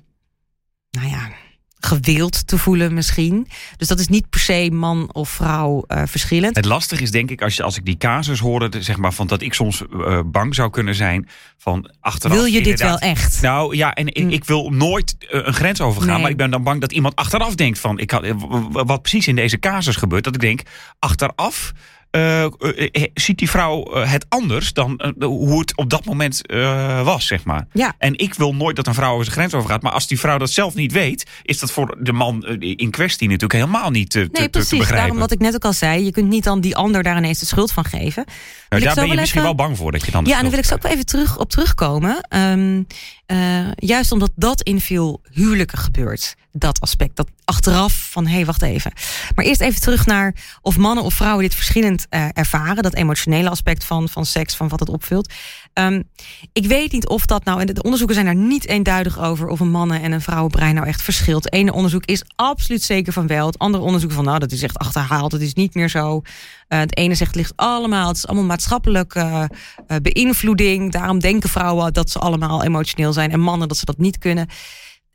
nou 0.89 1.07
ja, 1.07 1.30
gewild 1.86 2.48
te 2.48 2.58
voelen 2.58 2.94
misschien. 2.94 3.48
Dus 3.78 3.88
dat 3.88 4.00
is 4.00 4.08
niet 4.08 4.30
per 4.30 4.40
se 4.40 4.70
man 4.72 5.10
of 5.12 5.30
vrouw 5.30 5.84
uh, 5.88 6.02
verschillend. 6.06 6.56
Het 6.56 6.66
lastig 6.66 7.02
is 7.02 7.12
denk 7.12 7.30
ik 7.30 7.42
als, 7.42 7.56
je, 7.56 7.64
als 7.64 7.78
ik 7.78 7.86
die 7.86 7.98
casus 7.98 8.40
hoorde, 8.40 8.82
zeg 8.82 8.98
maar, 8.98 9.14
van 9.14 9.28
dat 9.28 9.42
ik 9.42 9.54
soms 9.54 9.84
uh, 9.94 10.20
bang 10.26 10.56
zou 10.56 10.70
kunnen 10.70 10.96
zijn 10.96 11.28
van 11.58 11.92
achteraf. 12.00 12.36
Wil 12.36 12.46
je 12.46 12.62
dit 12.62 12.82
wel 12.82 13.00
echt? 13.00 13.42
Nou 13.42 13.76
ja, 13.76 13.94
en 13.94 14.08
ik, 14.08 14.32
ik 14.32 14.44
wil 14.44 14.70
nooit 14.70 15.16
uh, 15.20 15.28
een 15.30 15.54
grens 15.54 15.82
overgaan, 15.82 16.12
nee. 16.12 16.22
maar 16.22 16.32
ik 16.32 16.38
ben 16.38 16.52
dan 16.52 16.64
bang 16.64 16.82
dat 16.82 16.92
iemand 16.92 17.16
achteraf 17.16 17.56
denkt 17.56 17.80
van, 17.80 18.00
ik 18.00 18.12
had, 18.12 18.26
wat 18.72 19.02
precies 19.02 19.28
in 19.28 19.36
deze 19.36 19.60
casus 19.60 19.96
gebeurt, 19.96 20.24
dat 20.24 20.36
ik 20.36 20.42
denk, 20.42 20.62
achteraf 21.00 21.74
uh, 22.15 22.42
uh, 22.42 23.04
ziet 23.13 23.38
die 23.38 23.50
vrouw 23.50 23.94
het 23.94 24.25
anders 24.30 24.74
dan 24.74 25.13
hoe 25.19 25.60
het 25.60 25.77
op 25.77 25.89
dat 25.89 26.06
moment 26.06 26.42
was, 27.04 27.27
zeg 27.27 27.44
maar. 27.44 27.68
Ja. 27.71 27.94
En 27.98 28.18
ik 28.18 28.33
wil 28.33 28.56
nooit 28.56 28.75
dat 28.75 28.88
een 28.88 28.94
vrouw 28.94 29.12
over 29.12 29.25
zijn 29.25 29.38
grens 29.38 29.54
overgaat. 29.54 29.81
Maar 29.81 29.92
als 29.92 30.07
die 30.07 30.19
vrouw 30.19 30.38
dat 30.38 30.50
zelf 30.50 30.75
niet 30.75 30.92
weet, 30.92 31.25
is 31.44 31.60
dat 31.60 31.71
voor 31.71 31.98
de 32.00 32.13
man 32.13 32.45
in 32.60 32.92
kwestie 32.92 33.27
natuurlijk 33.27 33.54
helemaal 33.54 33.89
niet 33.89 34.10
te, 34.10 34.19
nee, 34.19 34.30
te, 34.30 34.50
precies, 34.50 34.69
te 34.69 34.75
begrijpen. 34.75 35.01
Daarom 35.01 35.19
wat 35.19 35.31
ik 35.31 35.39
net 35.39 35.56
ook 35.56 35.65
al 35.65 35.74
zei, 35.74 36.06
je 36.06 36.12
kunt 36.12 36.30
niet 36.30 36.44
dan 36.44 36.62
die 36.62 36.75
ander 36.75 37.04
daar 37.04 37.18
ineens 37.18 37.39
de 37.39 37.45
schuld 37.45 37.71
van 37.71 37.86
geven. 37.86 38.25
Nou, 38.69 38.83
daar 38.83 38.95
ben 38.95 39.07
je 39.07 39.15
misschien 39.15 39.42
wel 39.42 39.56
bang 39.56 39.77
voor 39.77 39.92
dat 39.92 40.06
je 40.06 40.12
dan. 40.12 40.25
Ja, 40.25 40.36
en 40.36 40.42
dan 40.42 40.50
wil 40.50 40.60
ik 40.60 40.65
zo 40.65 40.74
ook 40.74 40.83
even 40.83 41.06
terug 41.06 41.38
op 41.38 41.50
terugkomen. 41.50 42.27
Um, 42.30 42.88
juist 43.75 44.12
omdat 44.12 44.31
dat 44.36 44.62
in 44.62 44.81
veel 44.81 45.21
huwelijken 45.31 45.77
gebeurt. 45.77 46.36
Dat 46.51 46.80
aspect. 46.80 47.15
Dat 47.15 47.27
achteraf 47.45 48.07
van 48.12 48.28
hé, 48.28 48.34
hey, 48.34 48.45
wacht 48.45 48.62
even. 48.62 48.92
Maar 49.36 49.45
eerst 49.45 49.62
even 49.62 49.81
terug 49.81 50.06
naar 50.06 50.36
of 50.62 50.78
mannen 50.78 51.04
of 51.04 51.13
vrouwen 51.13 51.44
dit 51.44 51.56
verschillend 51.56 52.06
uh, 52.10 52.25
ervaren. 52.34 52.84
Dat 52.84 52.94
emotionele 52.94 53.50
aspect 53.50 53.84
van, 53.84 54.10
van 54.10 54.25
seks, 54.25 54.56
van 54.56 54.68
wat 54.68 54.80
het 54.80 54.90
opvult. 54.90 55.34
Um, 55.74 56.04
ik 56.54 56.66
weet 56.66 56.92
niet 56.92 57.07
of 57.07 57.25
dat 57.25 57.44
nou. 57.44 57.60
En 57.60 57.68
de 57.68 57.81
onderzoeken 57.81 58.16
zijn 58.16 58.28
daar 58.28 58.45
niet 58.45 58.68
eenduidig 58.68 59.19
over. 59.19 59.48
Of 59.48 59.60
een 59.60 59.72
mannen- 59.72 60.01
en 60.01 60.12
een 60.12 60.22
vrouwenbrein 60.22 60.75
nou 60.75 60.88
echt 60.88 61.01
verschilt. 61.01 61.44
Het 61.44 61.54
ene 61.54 61.74
onderzoek 61.74 62.06
is 62.06 62.24
absoluut 62.36 62.84
zeker 62.84 63.13
van 63.13 63.28
wel. 63.28 63.46
Het 63.46 63.60
andere 63.60 63.84
onderzoek 63.84 64.12
van 64.12 64.24
nou, 64.24 64.39
dat 64.39 64.51
is 64.51 64.63
echt 64.63 64.78
achterhaald. 64.78 65.31
Het 65.31 65.42
is 65.42 65.54
niet 65.54 65.74
meer 65.74 65.89
zo. 65.89 66.22
Uh, 66.69 66.80
het 66.80 66.98
ene 66.98 67.16
zegt 67.16 67.36
ligt 67.36 67.54
allemaal. 67.56 68.07
Het 68.07 68.18
is 68.18 68.28
allemaal 68.28 68.46
maatschappelijke 68.46 69.50
uh, 69.88 69.98
beïnvloeding. 70.01 70.92
Daarom 70.92 71.19
denken 71.19 71.50
vrouwen 71.50 71.94
dat 71.94 72.10
ze 72.10 72.19
allemaal 72.19 72.63
emotioneel 72.63 73.13
zijn. 73.13 73.31
En 73.31 73.39
mannen 73.39 73.68
dat 73.68 73.78
ze 73.78 73.86
dat 73.86 73.98
niet 73.98 74.18
kunnen. 74.18 74.48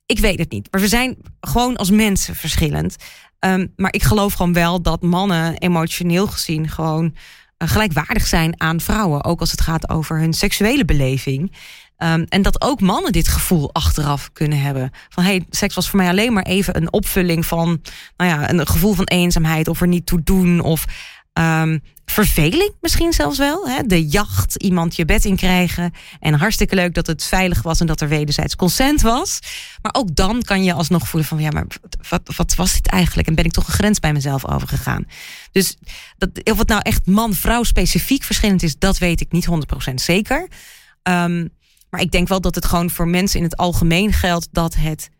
Ik 0.09 0.19
weet 0.19 0.39
het 0.39 0.51
niet. 0.51 0.69
Maar 0.71 0.81
we 0.81 0.89
zijn 0.89 1.17
gewoon 1.41 1.77
als 1.77 1.91
mensen 1.91 2.35
verschillend. 2.35 2.97
Um, 3.41 3.73
maar 3.77 3.93
ik 3.93 4.03
geloof 4.03 4.33
gewoon 4.33 4.53
wel 4.53 4.83
dat 4.83 5.03
mannen 5.03 5.59
emotioneel 5.59 6.27
gezien 6.27 6.69
gewoon 6.69 7.05
uh, 7.05 7.69
gelijkwaardig 7.69 8.27
zijn 8.27 8.61
aan 8.61 8.81
vrouwen. 8.81 9.25
Ook 9.25 9.41
als 9.41 9.51
het 9.51 9.61
gaat 9.61 9.89
over 9.89 10.19
hun 10.19 10.33
seksuele 10.33 10.85
beleving. 10.85 11.53
Um, 11.99 12.25
en 12.29 12.43
dat 12.43 12.63
ook 12.63 12.81
mannen 12.81 13.13
dit 13.13 13.29
gevoel 13.29 13.73
achteraf 13.73 14.33
kunnen 14.33 14.61
hebben. 14.61 14.91
Van 15.09 15.25
hey, 15.25 15.45
seks 15.51 15.75
was 15.75 15.89
voor 15.91 15.99
mij 15.99 16.09
alleen 16.09 16.33
maar 16.33 16.43
even 16.43 16.77
een 16.77 16.93
opvulling 16.93 17.47
van 17.47 17.81
nou 18.17 18.31
ja, 18.31 18.51
een 18.51 18.67
gevoel 18.67 18.95
van 18.95 19.05
eenzaamheid 19.05 19.69
of 19.69 19.81
er 19.81 19.89
niet 19.89 20.07
toe 20.07 20.23
doen. 20.23 20.61
Of 20.61 20.85
um, 21.39 21.83
verveling 22.11 22.73
misschien 22.81 23.13
zelfs 23.13 23.39
wel. 23.39 23.69
Hè? 23.69 23.83
De 23.87 24.07
jacht, 24.07 24.63
iemand 24.63 24.97
je 24.97 25.05
bed 25.05 25.25
in 25.25 25.37
krijgen. 25.37 25.93
En 26.21 26.35
hartstikke 26.35 26.75
leuk 26.75 26.95
dat 26.95 27.07
het 27.07 27.25
veilig 27.25 27.63
was 27.63 27.81
en 27.81 27.87
dat 27.87 28.01
er 28.01 28.09
wederzijds 28.09 28.57
consent 28.57 29.01
was. 29.01 29.39
Maar 29.83 29.95
ook 29.95 30.15
dan 30.15 30.43
kan 30.43 30.65
je 30.65 30.73
alsnog 30.73 31.09
voelen 31.09 31.29
van... 31.29 31.41
ja, 31.41 31.51
maar 31.51 31.67
wat, 32.09 32.35
wat 32.37 32.55
was 32.55 32.73
dit 32.73 32.87
eigenlijk? 32.87 33.29
En 33.29 33.35
ben 33.35 33.45
ik 33.45 33.53
toch 33.53 33.67
een 33.67 33.73
grens 33.73 34.01
bij 34.01 34.13
mezelf 34.13 34.47
overgegaan? 34.47 35.07
Dus 35.53 35.77
dat, 36.19 36.51
of 36.51 36.59
het 36.59 36.69
nou 36.69 36.81
echt 36.83 37.07
man-vrouw 37.07 37.63
specifiek 37.63 38.23
verschillend 38.23 38.63
is... 38.63 38.79
dat 38.79 38.99
weet 38.99 39.21
ik 39.21 39.33
niet 39.33 39.49
100% 39.91 39.95
zeker. 39.95 40.49
Um, 41.03 41.57
maar 41.91 42.01
ik 42.01 42.11
denk 42.11 42.29
wel 42.29 42.41
dat 42.41 42.55
het 42.55 42.65
gewoon 42.65 42.91
voor 42.91 43.09
mensen 43.09 43.39
in 43.39 43.45
het 43.45 43.57
algemeen 43.57 44.13
geldt... 44.13 44.49
dat 44.53 44.75
het 44.75 45.11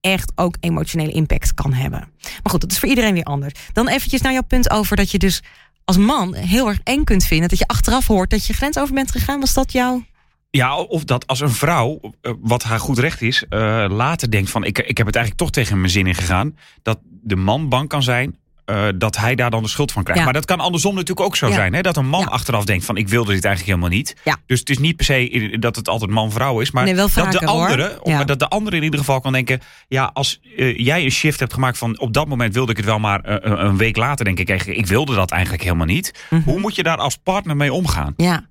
echt 0.00 0.32
ook 0.34 0.56
emotionele 0.60 1.12
impact 1.12 1.54
kan 1.54 1.72
hebben. 1.72 2.00
Maar 2.20 2.52
goed, 2.52 2.60
dat 2.60 2.72
is 2.72 2.78
voor 2.78 2.88
iedereen 2.88 3.14
weer 3.14 3.24
anders. 3.24 3.54
Dan 3.72 3.88
eventjes 3.88 4.20
naar 4.20 4.32
jouw 4.32 4.42
punt 4.42 4.70
over 4.70 4.96
dat 4.96 5.10
je 5.10 5.18
dus 5.18 5.42
als 5.86 5.96
man 5.96 6.34
heel 6.34 6.68
erg 6.68 6.80
eng 6.82 7.04
kunt 7.04 7.24
vinden. 7.24 7.48
Dat 7.48 7.58
je 7.58 7.66
achteraf 7.66 8.06
hoort 8.06 8.30
dat 8.30 8.46
je 8.46 8.52
grens 8.52 8.78
over 8.78 8.94
bent 8.94 9.10
gegaan. 9.10 9.40
Was 9.40 9.54
dat 9.54 9.72
jouw... 9.72 10.04
Ja, 10.50 10.76
of 10.76 11.04
dat 11.04 11.26
als 11.26 11.40
een 11.40 11.50
vrouw, 11.50 12.00
wat 12.40 12.62
haar 12.62 12.80
goed 12.80 12.98
recht 12.98 13.22
is, 13.22 13.44
uh, 13.50 13.86
later 13.88 14.30
denkt 14.30 14.50
van 14.50 14.64
ik, 14.64 14.78
ik 14.78 14.96
heb 14.96 15.06
het 15.06 15.16
eigenlijk 15.16 15.44
toch 15.44 15.50
tegen 15.50 15.78
mijn 15.78 15.90
zin 15.90 16.06
in 16.06 16.14
gegaan. 16.14 16.56
Dat 16.82 16.98
de 17.02 17.36
man 17.36 17.68
bang 17.68 17.88
kan 17.88 18.02
zijn 18.02 18.38
uh, 18.70 18.86
dat 18.94 19.16
hij 19.16 19.34
daar 19.34 19.50
dan 19.50 19.62
de 19.62 19.68
schuld 19.68 19.92
van 19.92 20.02
krijgt. 20.02 20.20
Ja. 20.20 20.24
Maar 20.24 20.40
dat 20.40 20.44
kan 20.44 20.60
andersom 20.60 20.92
natuurlijk 20.94 21.26
ook 21.26 21.36
zo 21.36 21.46
Ja. 21.48 21.54
zijn. 21.54 21.74
Hè? 21.74 21.80
Dat 21.80 21.96
een 21.96 22.08
man 22.08 22.20
Ja. 22.20 22.26
achteraf 22.26 22.64
denkt 22.64 22.84
van 22.84 22.96
ik 22.96 23.08
wilde 23.08 23.32
dit 23.32 23.44
eigenlijk 23.44 23.76
helemaal 23.76 23.98
niet. 23.98 24.16
Dus 24.46 24.58
het 24.58 24.70
is 24.70 24.78
niet 24.78 24.96
per 24.96 25.04
se 25.04 25.56
dat 25.60 25.76
het 25.76 25.88
altijd 25.88 26.10
man-vrouw 26.10 26.60
is. 26.60 26.70
Maar 26.70 26.84
Nee, 26.84 26.94
wel 26.94 27.08
dat, 27.14 27.32
de 27.32 27.46
andere, 27.46 28.24
dat 28.24 28.38
de 28.38 28.48
andere 28.48 28.76
in 28.76 28.82
ieder 28.82 28.98
geval 28.98 29.20
kan 29.20 29.32
denken. 29.32 29.60
Ja, 29.88 30.10
als 30.12 30.40
uh, 30.56 30.78
jij 30.78 31.04
een 31.04 31.10
shift 31.10 31.40
hebt 31.40 31.52
gemaakt 31.52 31.78
van 31.78 31.98
op 31.98 32.12
dat 32.12 32.28
moment 32.28 32.54
wilde 32.54 32.70
ik 32.70 32.76
het 32.76 32.86
wel. 32.86 32.98
Maar 32.98 33.28
uh, 33.28 33.36
een 33.40 33.76
week 33.76 33.96
later 33.96 34.24
denk 34.24 34.38
ik 34.38 34.48
eigenlijk 34.48 34.78
ik 34.78 34.86
wilde 34.86 35.14
dat 35.14 35.30
eigenlijk 35.30 35.62
helemaal 35.62 35.86
niet. 35.86 36.26
Mhm. 36.30 36.42
Hoe 36.42 36.60
moet 36.60 36.74
je 36.74 36.82
daar 36.82 36.96
als 36.96 37.16
partner 37.16 37.56
mee 37.56 37.72
omgaan? 37.72 38.14
Ja. 38.16 38.46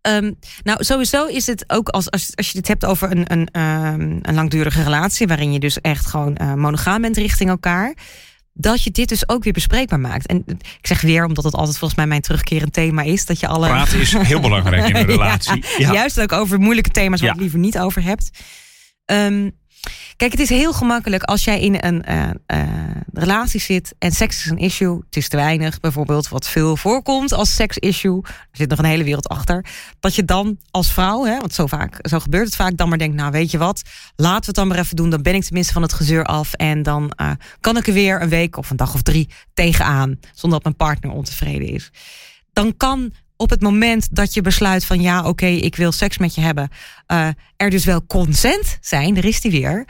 Ehm, 0.00 0.32
nou, 0.62 0.84
sowieso 0.84 1.26
is 1.26 1.46
het 1.46 1.64
ook 1.66 1.88
als, 1.88 2.10
als, 2.10 2.32
als 2.34 2.50
je 2.50 2.58
het 2.58 2.68
hebt 2.68 2.84
over 2.84 3.10
een, 3.10 3.32
een, 3.32 3.48
ehm, 3.52 4.18
een 4.22 4.34
langdurige 4.34 4.82
relatie, 4.82 5.26
waarin 5.26 5.52
je 5.52 5.58
dus 5.58 5.80
echt 5.80 6.06
gewoon 6.06 6.38
uh, 6.42 6.54
monogaam 6.54 7.00
bent 7.00 7.16
richting 7.16 7.50
elkaar. 7.50 7.94
Dat 8.60 8.82
je 8.82 8.90
dit 8.90 9.08
dus 9.08 9.28
ook 9.28 9.44
weer 9.44 9.52
bespreekbaar 9.52 10.00
maakt. 10.00 10.26
En 10.26 10.44
ik 10.46 10.86
zeg 10.86 11.00
weer, 11.00 11.24
omdat 11.24 11.44
het 11.44 11.54
altijd 11.54 11.78
volgens 11.78 11.98
mij 11.98 12.08
mijn 12.08 12.20
terugkerend 12.20 12.72
thema 12.72 13.02
is. 13.02 13.26
Dat 13.26 13.40
je 13.40 13.46
alle. 13.46 13.68
Praten 13.68 14.00
is 14.00 14.12
heel 14.12 14.40
belangrijk 14.50 14.88
in 14.88 14.96
een 14.96 15.06
relatie. 15.06 15.64
ja, 15.78 15.86
ja. 15.86 15.92
Juist 15.92 16.20
ook 16.20 16.32
over 16.32 16.58
moeilijke 16.58 16.90
thema's 16.90 17.20
waar 17.20 17.28
je 17.28 17.34
het 17.34 17.42
liever 17.42 17.58
niet 17.58 17.78
over 17.78 18.02
hebt. 18.02 18.30
Um, 19.06 19.58
Kijk, 20.16 20.32
het 20.32 20.40
is 20.40 20.48
heel 20.48 20.72
gemakkelijk 20.72 21.22
als 21.22 21.44
jij 21.44 21.60
in 21.60 21.76
een 21.80 22.04
uh, 22.08 22.30
uh, 22.54 22.90
relatie 23.12 23.60
zit 23.60 23.94
en 23.98 24.12
seks 24.12 24.44
is 24.44 24.50
een 24.50 24.58
issue. 24.58 24.96
Het 25.06 25.16
is 25.16 25.28
te 25.28 25.36
weinig, 25.36 25.80
bijvoorbeeld, 25.80 26.28
wat 26.28 26.48
veel 26.48 26.76
voorkomt 26.76 27.32
als 27.32 27.54
seks-issue. 27.54 28.20
Er 28.24 28.48
zit 28.52 28.68
nog 28.68 28.78
een 28.78 28.84
hele 28.84 29.04
wereld 29.04 29.28
achter. 29.28 29.64
Dat 30.00 30.14
je 30.14 30.24
dan 30.24 30.58
als 30.70 30.92
vrouw, 30.92 31.24
hè, 31.24 31.38
want 31.38 31.54
zo, 31.54 31.66
vaak, 31.66 31.98
zo 32.08 32.18
gebeurt 32.18 32.46
het 32.46 32.56
vaak, 32.56 32.76
dan 32.76 32.88
maar 32.88 32.98
denkt: 32.98 33.16
Nou, 33.16 33.30
weet 33.30 33.50
je 33.50 33.58
wat, 33.58 33.82
laten 34.16 34.40
we 34.40 34.46
het 34.46 34.54
dan 34.54 34.68
maar 34.68 34.78
even 34.78 34.96
doen. 34.96 35.10
Dan 35.10 35.22
ben 35.22 35.34
ik 35.34 35.44
tenminste 35.44 35.72
van 35.72 35.82
het 35.82 35.92
gezeur 35.92 36.24
af. 36.24 36.52
En 36.52 36.82
dan 36.82 37.12
uh, 37.20 37.30
kan 37.60 37.76
ik 37.76 37.86
er 37.86 37.92
weer 37.92 38.22
een 38.22 38.28
week 38.28 38.56
of 38.56 38.70
een 38.70 38.76
dag 38.76 38.94
of 38.94 39.02
drie 39.02 39.28
tegenaan. 39.54 40.18
Zonder 40.34 40.60
dat 40.60 40.62
mijn 40.62 40.90
partner 40.90 41.12
ontevreden 41.12 41.68
is. 41.68 41.90
Dan 42.52 42.76
kan 42.76 43.12
op 43.40 43.50
het 43.50 43.60
moment 43.60 44.08
dat 44.10 44.34
je 44.34 44.40
besluit 44.40 44.84
van 44.84 45.00
ja, 45.00 45.24
oké, 45.24 45.46
ik 45.46 45.76
wil 45.76 45.92
seks 45.92 46.18
met 46.18 46.34
je 46.34 46.40
hebben, 46.40 46.68
uh, 47.08 47.28
er 47.56 47.70
dus 47.70 47.84
wel 47.84 48.06
consent 48.06 48.78
zijn, 48.80 49.16
er 49.16 49.24
is 49.24 49.40
die 49.40 49.50
weer. 49.50 49.84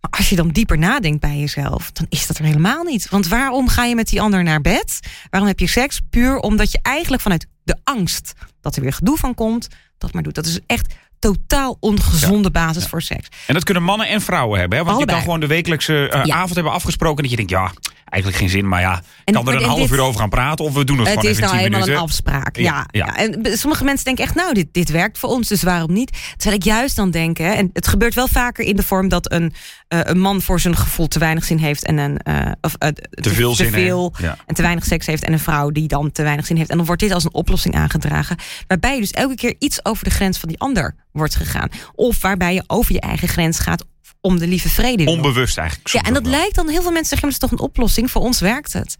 Maar 0.00 0.10
als 0.10 0.28
je 0.28 0.36
dan 0.36 0.48
dieper 0.48 0.78
nadenkt 0.78 1.20
bij 1.20 1.36
jezelf, 1.36 1.92
dan 1.92 2.06
is 2.08 2.26
dat 2.26 2.38
er 2.38 2.44
helemaal 2.44 2.82
niet. 2.82 3.08
Want 3.08 3.28
waarom 3.28 3.68
ga 3.68 3.84
je 3.84 3.94
met 3.94 4.08
die 4.08 4.20
ander 4.20 4.42
naar 4.42 4.60
bed? 4.60 5.00
Waarom 5.30 5.48
heb 5.48 5.58
je 5.58 5.66
seks? 5.66 6.00
Puur 6.10 6.38
omdat 6.38 6.72
je 6.72 6.78
eigenlijk 6.82 7.22
vanuit 7.22 7.46
de 7.64 7.76
angst 7.84 8.32
dat 8.60 8.76
er 8.76 8.82
weer 8.82 8.92
gedoe 8.92 9.16
van 9.16 9.34
komt, 9.34 9.68
dat 9.98 10.12
maar 10.12 10.22
doet. 10.22 10.34
Dat 10.34 10.46
is 10.46 10.60
echt 10.66 10.94
totaal 11.18 11.76
ongezonde 11.80 12.50
basis 12.50 12.86
voor 12.86 13.02
seks. 13.02 13.28
En 13.46 13.54
dat 13.54 13.64
kunnen 13.64 13.82
mannen 13.82 14.08
en 14.08 14.20
vrouwen 14.20 14.58
hebben. 14.58 14.78
Hè? 14.78 14.84
Want 14.84 14.96
Allebei. 14.96 15.18
je 15.18 15.24
kan 15.24 15.32
gewoon 15.32 15.48
de 15.48 15.54
wekelijkse 15.54 16.22
uh, 16.26 16.36
avond 16.36 16.54
hebben 16.54 16.72
afgesproken. 16.72 17.22
Dat 17.22 17.30
je 17.30 17.36
denkt, 17.36 17.50
ja, 17.50 17.72
eigenlijk 18.08 18.42
geen 18.42 18.50
zin. 18.50 18.68
Maar 18.68 18.80
ja, 18.80 19.02
en, 19.24 19.34
kan 19.34 19.48
er 19.48 19.54
een 19.54 19.62
half 19.62 19.92
uur 19.92 20.00
over 20.00 20.20
gaan 20.20 20.28
praten 20.28 20.64
of 20.64 20.74
we 20.74 20.84
doen 20.84 20.98
het, 20.98 21.08
het 21.08 21.16
gewoon 21.16 21.30
even 21.30 21.42
Het 21.42 21.52
is 21.52 21.58
nou 21.58 21.64
eenmaal 21.64 21.88
een 21.88 22.02
afspraak. 22.02 22.56
Ja, 22.56 22.86
ja, 22.90 23.06
ja, 23.06 23.16
En 23.16 23.58
sommige 23.58 23.84
mensen 23.84 24.04
denken 24.04 24.24
echt, 24.24 24.34
nou, 24.34 24.54
dit, 24.54 24.66
dit 24.72 24.90
werkt 24.90 25.18
voor 25.18 25.28
ons, 25.28 25.48
dus 25.48 25.62
waarom 25.62 25.92
niet? 25.92 26.18
Terwijl 26.36 26.56
ik 26.56 26.64
juist 26.64 26.96
dan 26.96 27.10
denk, 27.10 27.38
hè, 27.38 27.50
en 27.50 27.70
het 27.72 27.88
gebeurt 27.88 28.14
wel 28.14 28.28
vaker 28.28 28.64
in 28.64 28.76
de 28.76 28.82
vorm 28.82 29.08
dat 29.08 29.32
een, 29.32 29.52
uh, 29.88 30.00
een 30.02 30.18
man 30.18 30.42
voor 30.42 30.60
zijn 30.60 30.76
gevoel 30.76 31.08
te 31.08 31.18
weinig 31.18 31.44
zin 31.44 31.58
heeft 31.58 31.84
en 31.84 31.98
een 31.98 32.18
uh, 32.28 32.52
of, 32.60 32.74
uh, 32.78 32.88
te 32.88 33.30
veel, 33.30 33.50
te 33.50 33.56
zin 33.56 33.72
veel 33.72 34.12
en 34.46 34.54
te 34.54 34.62
weinig 34.62 34.84
seks 34.84 35.06
heeft 35.06 35.24
en 35.24 35.32
een 35.32 35.38
vrouw 35.38 35.70
die 35.70 35.88
dan 35.88 36.12
te 36.12 36.22
weinig 36.22 36.46
zin 36.46 36.56
heeft. 36.56 36.70
En 36.70 36.76
dan 36.76 36.86
wordt 36.86 37.02
dit 37.02 37.12
als 37.12 37.24
een 37.24 37.34
oplossing 37.34 37.74
aangedragen, 37.74 38.36
waarbij 38.66 38.94
je 38.94 39.00
dus 39.00 39.10
elke 39.10 39.34
keer 39.34 39.54
iets 39.58 39.84
over 39.84 40.04
de 40.04 40.10
grens 40.10 40.38
van 40.38 40.48
die 40.48 40.58
ander 40.58 40.94
wordt 41.12 41.34
gegaan. 41.34 41.68
Of 41.94 42.20
waarbij 42.20 42.54
je 42.54 42.64
over 42.66 42.92
je 42.92 43.00
eigen 43.00 43.28
grens 43.28 43.58
gaat 43.58 43.84
om 44.26 44.38
de 44.38 44.46
lieve 44.46 44.68
vrede. 44.68 45.04
Onbewust 45.04 45.58
eigenlijk. 45.58 45.88
Ja, 45.88 46.02
en 46.02 46.14
dat 46.14 46.26
lijkt 46.26 46.54
dan 46.54 46.68
heel 46.68 46.82
veel 46.82 46.90
mensen 46.90 47.08
zeggen, 47.08 47.28
dat 47.28 47.42
is 47.42 47.48
toch 47.48 47.58
een 47.58 47.66
oplossing. 47.66 48.10
Voor 48.10 48.22
ons 48.22 48.40
werkt 48.40 48.72
het. 48.72 48.96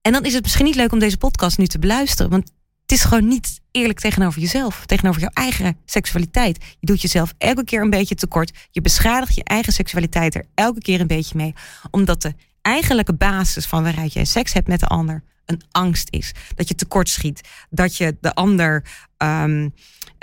En 0.00 0.12
dan 0.12 0.24
is 0.24 0.34
het 0.34 0.42
misschien 0.42 0.64
niet 0.64 0.74
leuk 0.74 0.92
om 0.92 0.98
deze 0.98 1.16
podcast 1.16 1.58
nu 1.58 1.66
te 1.66 1.78
beluisteren. 1.78 2.30
Want 2.30 2.52
het 2.82 2.92
is 2.92 3.02
gewoon 3.02 3.28
niet 3.28 3.60
eerlijk 3.70 4.00
tegenover 4.00 4.40
jezelf. 4.40 4.86
Tegenover 4.86 5.20
jouw 5.20 5.30
eigen 5.32 5.76
seksualiteit. 5.84 6.64
Je 6.80 6.86
doet 6.86 7.02
jezelf 7.02 7.34
elke 7.38 7.64
keer 7.64 7.80
een 7.80 7.90
beetje 7.90 8.14
tekort. 8.14 8.68
Je 8.70 8.80
beschadigt 8.80 9.34
je 9.34 9.44
eigen 9.44 9.72
seksualiteit 9.72 10.34
er 10.34 10.46
elke 10.54 10.80
keer 10.80 11.00
een 11.00 11.06
beetje 11.06 11.36
mee. 11.36 11.54
Omdat 11.90 12.22
de 12.22 12.34
eigenlijke 12.62 13.14
basis 13.14 13.66
van 13.66 13.82
waaruit 13.82 14.12
jij 14.12 14.24
seks 14.24 14.52
hebt 14.52 14.68
met 14.68 14.80
de 14.80 14.86
ander 14.86 15.22
een 15.46 15.62
angst 15.70 16.08
is. 16.10 16.32
Dat 16.54 16.68
je 16.68 16.74
tekort 16.74 17.08
schiet. 17.08 17.48
Dat 17.70 17.96
je 17.96 18.16
de 18.20 18.34
ander 18.34 18.84
um, 19.18 19.74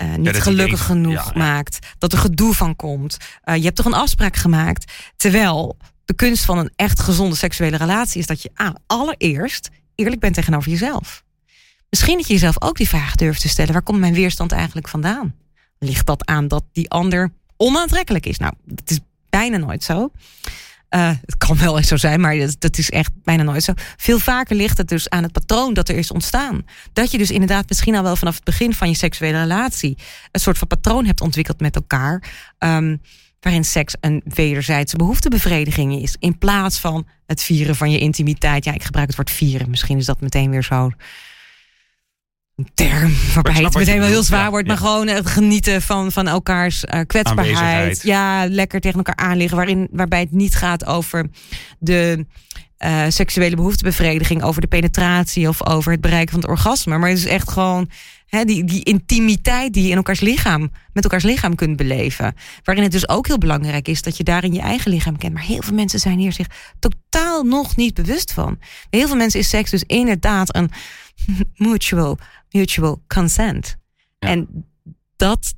uh, 0.02 0.16
niet 0.16 0.36
ja, 0.36 0.42
gelukkig 0.42 0.86
genoeg 0.86 1.34
ja, 1.34 1.40
maakt. 1.40 1.88
Dat 1.98 2.12
er 2.14 2.20
gedoe 2.20 2.54
van 2.54 2.76
komt. 2.76 3.18
Uh, 3.46 3.56
je 3.56 3.64
hebt 3.64 3.76
toch 3.76 3.86
een 3.86 3.94
afspraak 3.94 4.36
gemaakt. 4.36 4.92
Terwijl 5.16 5.78
de 6.06 6.14
kunst 6.14 6.46
van 6.46 6.58
een 6.58 6.72
echt 6.76 7.00
gezonde 7.00 7.36
seksuele 7.36 7.78
relatie 7.78 8.20
is 8.20 8.28
dat 8.28 8.42
je 8.42 8.52
ah, 8.54 8.76
allereerst 8.88 9.70
eerlijk 9.96 10.22
bent 10.22 10.34
tegenover 10.34 10.72
jezelf. 10.72 11.24
Misschien 11.90 12.18
dat 12.18 12.28
je 12.28 12.34
jezelf 12.34 12.62
ook 12.62 12.78
die 12.78 12.88
vraag 12.88 13.16
durft 13.16 13.42
te 13.42 13.50
stellen: 13.50 13.74
waar 13.74 13.82
komt 13.82 14.00
mijn 14.00 14.14
weerstand 14.14 14.52
eigenlijk 14.52 14.88
vandaan? 14.88 15.36
Ligt 15.80 16.06
dat 16.06 16.26
aan 16.26 16.48
dat 16.48 16.64
die 16.72 16.90
ander 16.90 17.32
onaantrekkelijk 17.58 18.26
is? 18.26 18.38
Nou, 18.38 18.54
dat 18.66 18.90
is 18.90 19.00
bijna 19.30 19.58
nooit 19.58 19.84
zo. 19.84 20.12
Uh, 20.90 21.10
het 21.26 21.38
kan 21.38 21.58
wel 21.58 21.78
eens 21.78 21.88
zo 21.88 21.98
zijn, 21.98 22.20
maar 22.20 22.36
dat, 22.60 22.78
is 22.78 22.90
echt 22.90 23.12
bijna 23.24 23.44
nooit 23.44 23.64
zo. 23.64 23.74
Veel 23.98 24.20
vaker 24.20 24.56
ligt 24.56 24.78
het 24.78 24.88
dus 24.88 25.10
aan 25.10 25.24
het 25.24 25.32
patroon 25.32 25.74
dat 25.74 25.90
er 25.90 25.96
is 25.96 26.12
ontstaan. 26.12 26.66
Dat 26.94 27.12
je 27.12 27.18
dus 27.18 27.32
inderdaad 27.32 27.70
misschien 27.70 27.96
al 27.96 28.04
wel 28.04 28.16
vanaf 28.16 28.36
het 28.36 28.44
begin 28.44 28.74
van 28.74 28.90
je 28.90 28.96
seksuele 28.96 29.40
relatie 29.40 29.98
een 30.32 30.40
soort 30.40 30.58
van 30.58 30.68
patroon 30.68 31.06
hebt 31.06 31.22
ontwikkeld 31.22 31.60
met 31.60 31.76
elkaar. 31.76 32.24
Um, 32.60 33.02
waarin 33.40 33.64
seks 33.64 33.96
een 34.00 34.22
wederzijdse 34.26 34.98
behoeftebevrediging 34.98 36.02
is. 36.02 36.16
In 36.20 36.38
plaats 36.38 36.80
van 36.80 37.08
het 37.26 37.42
vieren 37.42 37.76
van 37.76 37.92
je 37.92 38.00
intimiteit. 38.00 38.66
Ja, 38.66 38.74
ik 38.74 38.84
gebruik 38.84 39.08
het 39.08 39.16
woord 39.16 39.32
vieren. 39.32 39.70
Misschien 39.70 39.98
is 39.98 40.06
dat 40.06 40.22
meteen 40.22 40.50
weer 40.50 40.64
zo 40.64 40.92
term 42.74 43.14
waarbij 43.34 43.64
het 43.64 43.76
meteen 43.76 44.00
wel 44.00 44.08
heel 44.08 44.24
zwaar 44.24 44.50
wordt, 44.50 44.68
maar 44.68 44.78
gewoon 44.78 45.08
het 45.08 45.28
genieten 45.28 45.82
van, 45.82 46.12
van 46.12 46.28
elkaars 46.28 46.84
uh, 46.84 47.00
kwetsbaarheid. 47.08 48.04
Ja, 48.04 48.46
lekker 48.50 48.80
tegen 48.80 48.98
elkaar 48.98 49.16
aanliggen, 49.16 49.58
waarin, 49.58 49.88
waarbij 49.92 50.20
het 50.20 50.32
niet 50.32 50.56
gaat 50.56 50.86
over 50.86 51.30
de 51.80 52.26
uh, 52.86 53.04
seksuele 53.08 53.56
behoeftebevrediging, 53.56 54.44
over 54.44 54.62
de 54.62 54.68
penetratie 54.68 55.48
of 55.48 55.68
over 55.68 55.92
het 55.92 56.02
bereiken 56.02 56.32
van 56.32 56.40
het 56.40 56.50
orgasme. 56.50 56.98
Maar 56.98 57.10
het 57.10 57.18
is 57.18 57.26
echt 57.26 57.52
gewoon 57.52 57.90
hè, 58.28 58.46
die, 58.46 58.64
die 58.64 58.84
intimiteit 58.84 59.74
die 59.74 59.84
je 59.84 59.90
in 59.90 59.96
elkaars 59.96 60.20
lichaam, 60.20 60.72
met 60.94 61.04
elkaars 61.04 61.24
lichaam 61.24 61.56
kunt 61.56 61.78
beleven. 61.78 62.36
Waarin 62.64 62.84
het 62.84 62.94
dus 62.94 63.10
ook 63.10 63.28
heel 63.28 63.38
belangrijk 63.38 63.88
is 63.88 64.02
dat 64.02 64.18
je 64.18 64.24
daarin 64.24 64.54
je 64.54 64.62
eigen 64.62 64.92
lichaam 64.92 65.18
kent. 65.18 65.34
Maar 65.34 65.44
heel 65.44 65.62
veel 65.62 65.76
mensen 65.76 66.00
zijn 66.00 66.20
hier 66.20 66.34
zich 66.34 66.48
totaal 66.80 67.44
nog 67.44 67.76
niet 67.76 67.94
bewust 67.94 68.34
van. 68.34 68.58
Bij 68.90 69.00
heel 69.00 69.08
veel 69.08 69.18
mensen 69.18 69.40
is 69.40 69.50
seks 69.50 69.72
dus 69.72 69.84
inderdaad 69.84 70.56
een 70.56 70.72
mutual 71.70 72.18
mutual 72.52 73.04
consent. 73.08 73.78
En 74.20 74.66
dat, 75.16 75.54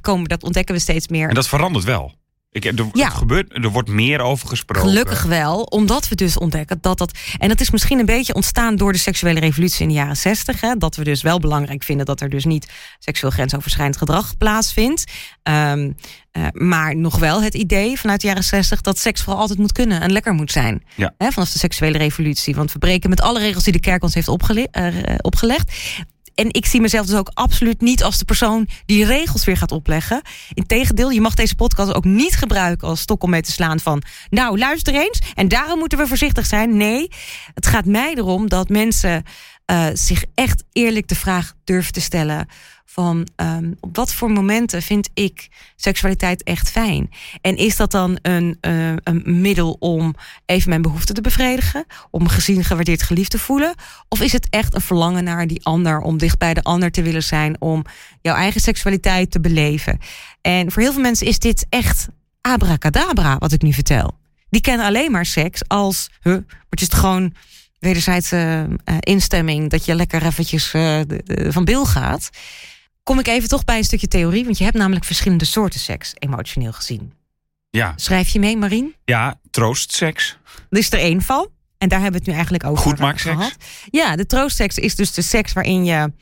komen, 0.00 0.28
dat 0.28 0.42
ontdekken 0.42 0.74
we 0.74 0.80
steeds 0.80 1.08
meer. 1.08 1.28
En 1.28 1.34
dat 1.34 1.48
verandert 1.48 1.84
wel. 1.84 2.14
Ik, 2.52 2.64
er, 2.64 2.88
ja. 2.92 3.08
gebeurt, 3.08 3.54
er 3.54 3.68
wordt 3.68 3.88
meer 3.88 4.20
over 4.20 4.48
gesproken. 4.48 4.88
Gelukkig 4.88 5.22
wel, 5.22 5.62
omdat 5.62 6.08
we 6.08 6.14
dus 6.14 6.38
ontdekken 6.38 6.78
dat 6.80 6.98
dat. 6.98 7.18
En 7.38 7.48
dat 7.48 7.60
is 7.60 7.70
misschien 7.70 7.98
een 7.98 8.06
beetje 8.06 8.34
ontstaan 8.34 8.76
door 8.76 8.92
de 8.92 8.98
seksuele 8.98 9.40
revolutie 9.40 9.82
in 9.82 9.88
de 9.88 9.94
jaren 9.94 10.16
zestig. 10.16 10.60
Dat 10.78 10.96
we 10.96 11.04
dus 11.04 11.22
wel 11.22 11.38
belangrijk 11.38 11.82
vinden 11.82 12.06
dat 12.06 12.20
er 12.20 12.28
dus 12.28 12.44
niet 12.44 12.68
seksueel 12.98 13.32
grensoverschrijdend 13.32 13.96
gedrag 13.96 14.36
plaatsvindt. 14.36 15.04
Um, 15.42 15.96
uh, 16.32 16.46
maar 16.52 16.96
nog 16.96 17.18
wel 17.18 17.42
het 17.42 17.54
idee 17.54 17.98
vanuit 17.98 18.20
de 18.20 18.26
jaren 18.26 18.44
zestig 18.44 18.80
dat 18.80 18.98
seks 18.98 19.22
vooral 19.22 19.40
altijd 19.40 19.58
moet 19.58 19.72
kunnen 19.72 20.00
en 20.00 20.12
lekker 20.12 20.32
moet 20.32 20.52
zijn. 20.52 20.82
Ja. 20.94 21.14
vanaf 21.18 21.50
de 21.50 21.58
seksuele 21.58 21.98
revolutie. 21.98 22.54
Want 22.54 22.72
we 22.72 22.78
breken 22.78 23.10
met 23.10 23.20
alle 23.20 23.38
regels 23.38 23.64
die 23.64 23.72
de 23.72 23.80
kerk 23.80 24.02
ons 24.02 24.14
heeft 24.14 24.28
opgele 24.28 24.68
uh, 24.72 25.14
opgelegd 25.20 25.72
en 26.34 26.46
ik 26.50 26.66
zie 26.66 26.80
mezelf 26.80 27.06
dus 27.06 27.18
ook 27.18 27.30
absoluut 27.34 27.80
niet 27.80 28.02
als 28.02 28.18
de 28.18 28.24
persoon 28.24 28.68
die 28.86 29.04
regels 29.04 29.44
weer 29.44 29.56
gaat 29.56 29.72
opleggen. 29.72 30.22
Integendeel, 30.54 31.10
je 31.10 31.20
mag 31.20 31.34
deze 31.34 31.54
podcast 31.54 31.94
ook 31.94 32.04
niet 32.04 32.36
gebruiken 32.36 32.88
als 32.88 33.00
stok 33.00 33.22
om 33.22 33.30
mee 33.30 33.42
te 33.42 33.52
slaan 33.52 33.80
van. 33.80 34.02
Nou, 34.30 34.58
luister 34.58 34.94
eens. 34.94 35.20
En 35.34 35.48
daarom 35.48 35.78
moeten 35.78 35.98
we 35.98 36.06
voorzichtig 36.06 36.46
zijn. 36.46 36.76
Nee, 36.76 37.08
het 37.54 37.66
gaat 37.66 37.84
mij 37.84 38.14
erom 38.14 38.48
dat 38.48 38.68
mensen 38.68 39.24
uh, 39.66 39.86
zich 39.92 40.24
echt 40.34 40.64
eerlijk 40.72 41.08
de 41.08 41.14
vraag 41.14 41.54
durven 41.64 41.92
te 41.92 42.00
stellen 42.00 42.48
van 42.92 43.28
um, 43.36 43.76
op 43.80 43.96
wat 43.96 44.14
voor 44.14 44.30
momenten 44.30 44.82
vind 44.82 45.10
ik 45.14 45.48
seksualiteit 45.76 46.42
echt 46.42 46.70
fijn? 46.70 47.10
En 47.40 47.56
is 47.56 47.76
dat 47.76 47.90
dan 47.90 48.18
een, 48.22 48.58
uh, 48.60 48.92
een 49.02 49.40
middel 49.40 49.76
om 49.78 50.14
even 50.46 50.68
mijn 50.68 50.82
behoeften 50.82 51.14
te 51.14 51.20
bevredigen? 51.20 51.84
Om 52.10 52.28
gezien, 52.28 52.64
gewaardeerd, 52.64 53.02
geliefd 53.02 53.30
te 53.30 53.38
voelen? 53.38 53.74
Of 54.08 54.20
is 54.20 54.32
het 54.32 54.46
echt 54.50 54.74
een 54.74 54.80
verlangen 54.80 55.24
naar 55.24 55.46
die 55.46 55.64
ander? 55.64 56.00
Om 56.00 56.18
dicht 56.18 56.38
bij 56.38 56.54
de 56.54 56.62
ander 56.62 56.90
te 56.90 57.02
willen 57.02 57.22
zijn? 57.22 57.60
Om 57.60 57.84
jouw 58.20 58.34
eigen 58.34 58.60
seksualiteit 58.60 59.30
te 59.30 59.40
beleven? 59.40 59.98
En 60.40 60.72
voor 60.72 60.82
heel 60.82 60.92
veel 60.92 61.02
mensen 61.02 61.26
is 61.26 61.38
dit 61.38 61.66
echt 61.68 62.08
abracadabra 62.40 63.38
wat 63.38 63.52
ik 63.52 63.62
nu 63.62 63.72
vertel. 63.72 64.18
Die 64.50 64.60
kennen 64.60 64.86
alleen 64.86 65.10
maar 65.10 65.26
seks 65.26 65.68
als, 65.68 66.10
huh, 66.22 66.38
het 66.70 66.80
is 66.80 66.88
gewoon 66.88 67.32
wederzijdse 67.82 68.68
uh, 68.84 68.96
instemming 69.00 69.70
dat 69.70 69.84
je 69.84 69.94
lekker 69.94 70.26
eventjes 70.26 70.74
uh, 70.74 71.00
van 71.48 71.64
bil 71.64 71.86
gaat 71.86 72.30
kom 73.02 73.18
ik 73.18 73.26
even 73.26 73.48
toch 73.48 73.64
bij 73.64 73.76
een 73.76 73.84
stukje 73.84 74.08
theorie. 74.08 74.44
Want 74.44 74.58
je 74.58 74.64
hebt 74.64 74.76
namelijk 74.76 75.04
verschillende 75.04 75.44
soorten 75.44 75.80
seks, 75.80 76.12
emotioneel 76.14 76.72
gezien. 76.72 77.12
Ja. 77.70 77.92
Schrijf 77.96 78.28
je 78.28 78.38
mee, 78.38 78.56
Marien? 78.56 78.94
Ja, 79.04 79.40
troostseks. 79.50 80.38
Er 80.70 80.78
is 80.78 80.92
er 80.92 80.98
één 80.98 81.22
van. 81.22 81.48
En 81.78 81.88
daar 81.88 82.00
hebben 82.00 82.20
we 82.20 82.26
het 82.26 82.26
nu 82.26 82.34
eigenlijk 82.34 82.64
over 82.64 82.82
Goed 82.82 83.20
gehad. 83.20 83.56
Ja, 83.90 84.16
de 84.16 84.26
troostseks 84.26 84.76
is 84.76 84.94
dus 84.94 85.12
de 85.12 85.22
seks 85.22 85.52
waarin 85.52 85.84
je 85.84 86.12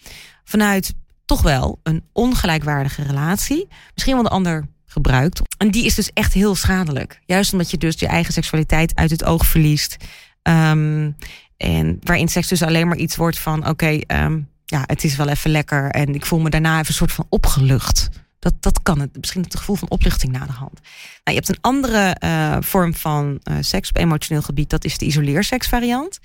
vanuit 0.44 0.94
toch 1.24 1.42
wel 1.42 1.80
een 1.82 2.04
ongelijkwaardige 2.12 3.02
relatie, 3.02 3.68
misschien 3.94 4.14
wel 4.14 4.22
de 4.22 4.28
ander 4.28 4.68
gebruikt. 4.86 5.40
En 5.58 5.70
die 5.70 5.84
is 5.84 5.94
dus 5.94 6.10
echt 6.12 6.32
heel 6.32 6.54
schadelijk. 6.54 7.20
Juist 7.24 7.52
omdat 7.52 7.70
je 7.70 7.76
dus 7.76 8.00
je 8.00 8.06
eigen 8.06 8.32
seksualiteit 8.32 8.94
uit 8.94 9.10
het 9.10 9.24
oog 9.24 9.46
verliest. 9.46 9.96
Um, 10.42 11.16
en 11.60 11.98
waarin 12.02 12.28
seks 12.28 12.48
dus 12.48 12.62
alleen 12.62 12.88
maar 12.88 12.96
iets 12.96 13.16
wordt 13.16 13.38
van: 13.38 13.68
oké, 13.68 13.98
um, 14.06 14.48
ja, 14.64 14.82
het 14.86 15.04
is 15.04 15.16
wel 15.16 15.28
even 15.28 15.50
lekker. 15.50 15.90
En 15.90 16.14
ik 16.14 16.26
voel 16.26 16.40
me 16.40 16.50
daarna 16.50 16.74
even 16.74 16.86
een 16.86 16.94
soort 16.94 17.12
van 17.12 17.26
opgelucht. 17.28 18.08
Dat, 18.38 18.54
dat 18.60 18.82
kan 18.82 19.00
het. 19.00 19.16
Misschien 19.16 19.42
het 19.42 19.56
gevoel 19.56 19.76
van 19.76 19.90
opluchting 19.90 20.32
na 20.32 20.46
de 20.46 20.52
hand. 20.52 20.72
Nou, 20.72 20.82
je 21.24 21.32
hebt 21.34 21.48
een 21.48 21.60
andere 21.60 22.16
uh, 22.24 22.56
vorm 22.60 22.94
van 22.94 23.40
uh, 23.50 23.56
seks 23.60 23.88
op 23.88 23.96
emotioneel 23.96 24.42
gebied. 24.42 24.70
Dat 24.70 24.84
is 24.84 24.98
de 24.98 25.04
isoleerseksvariant. 25.04 26.18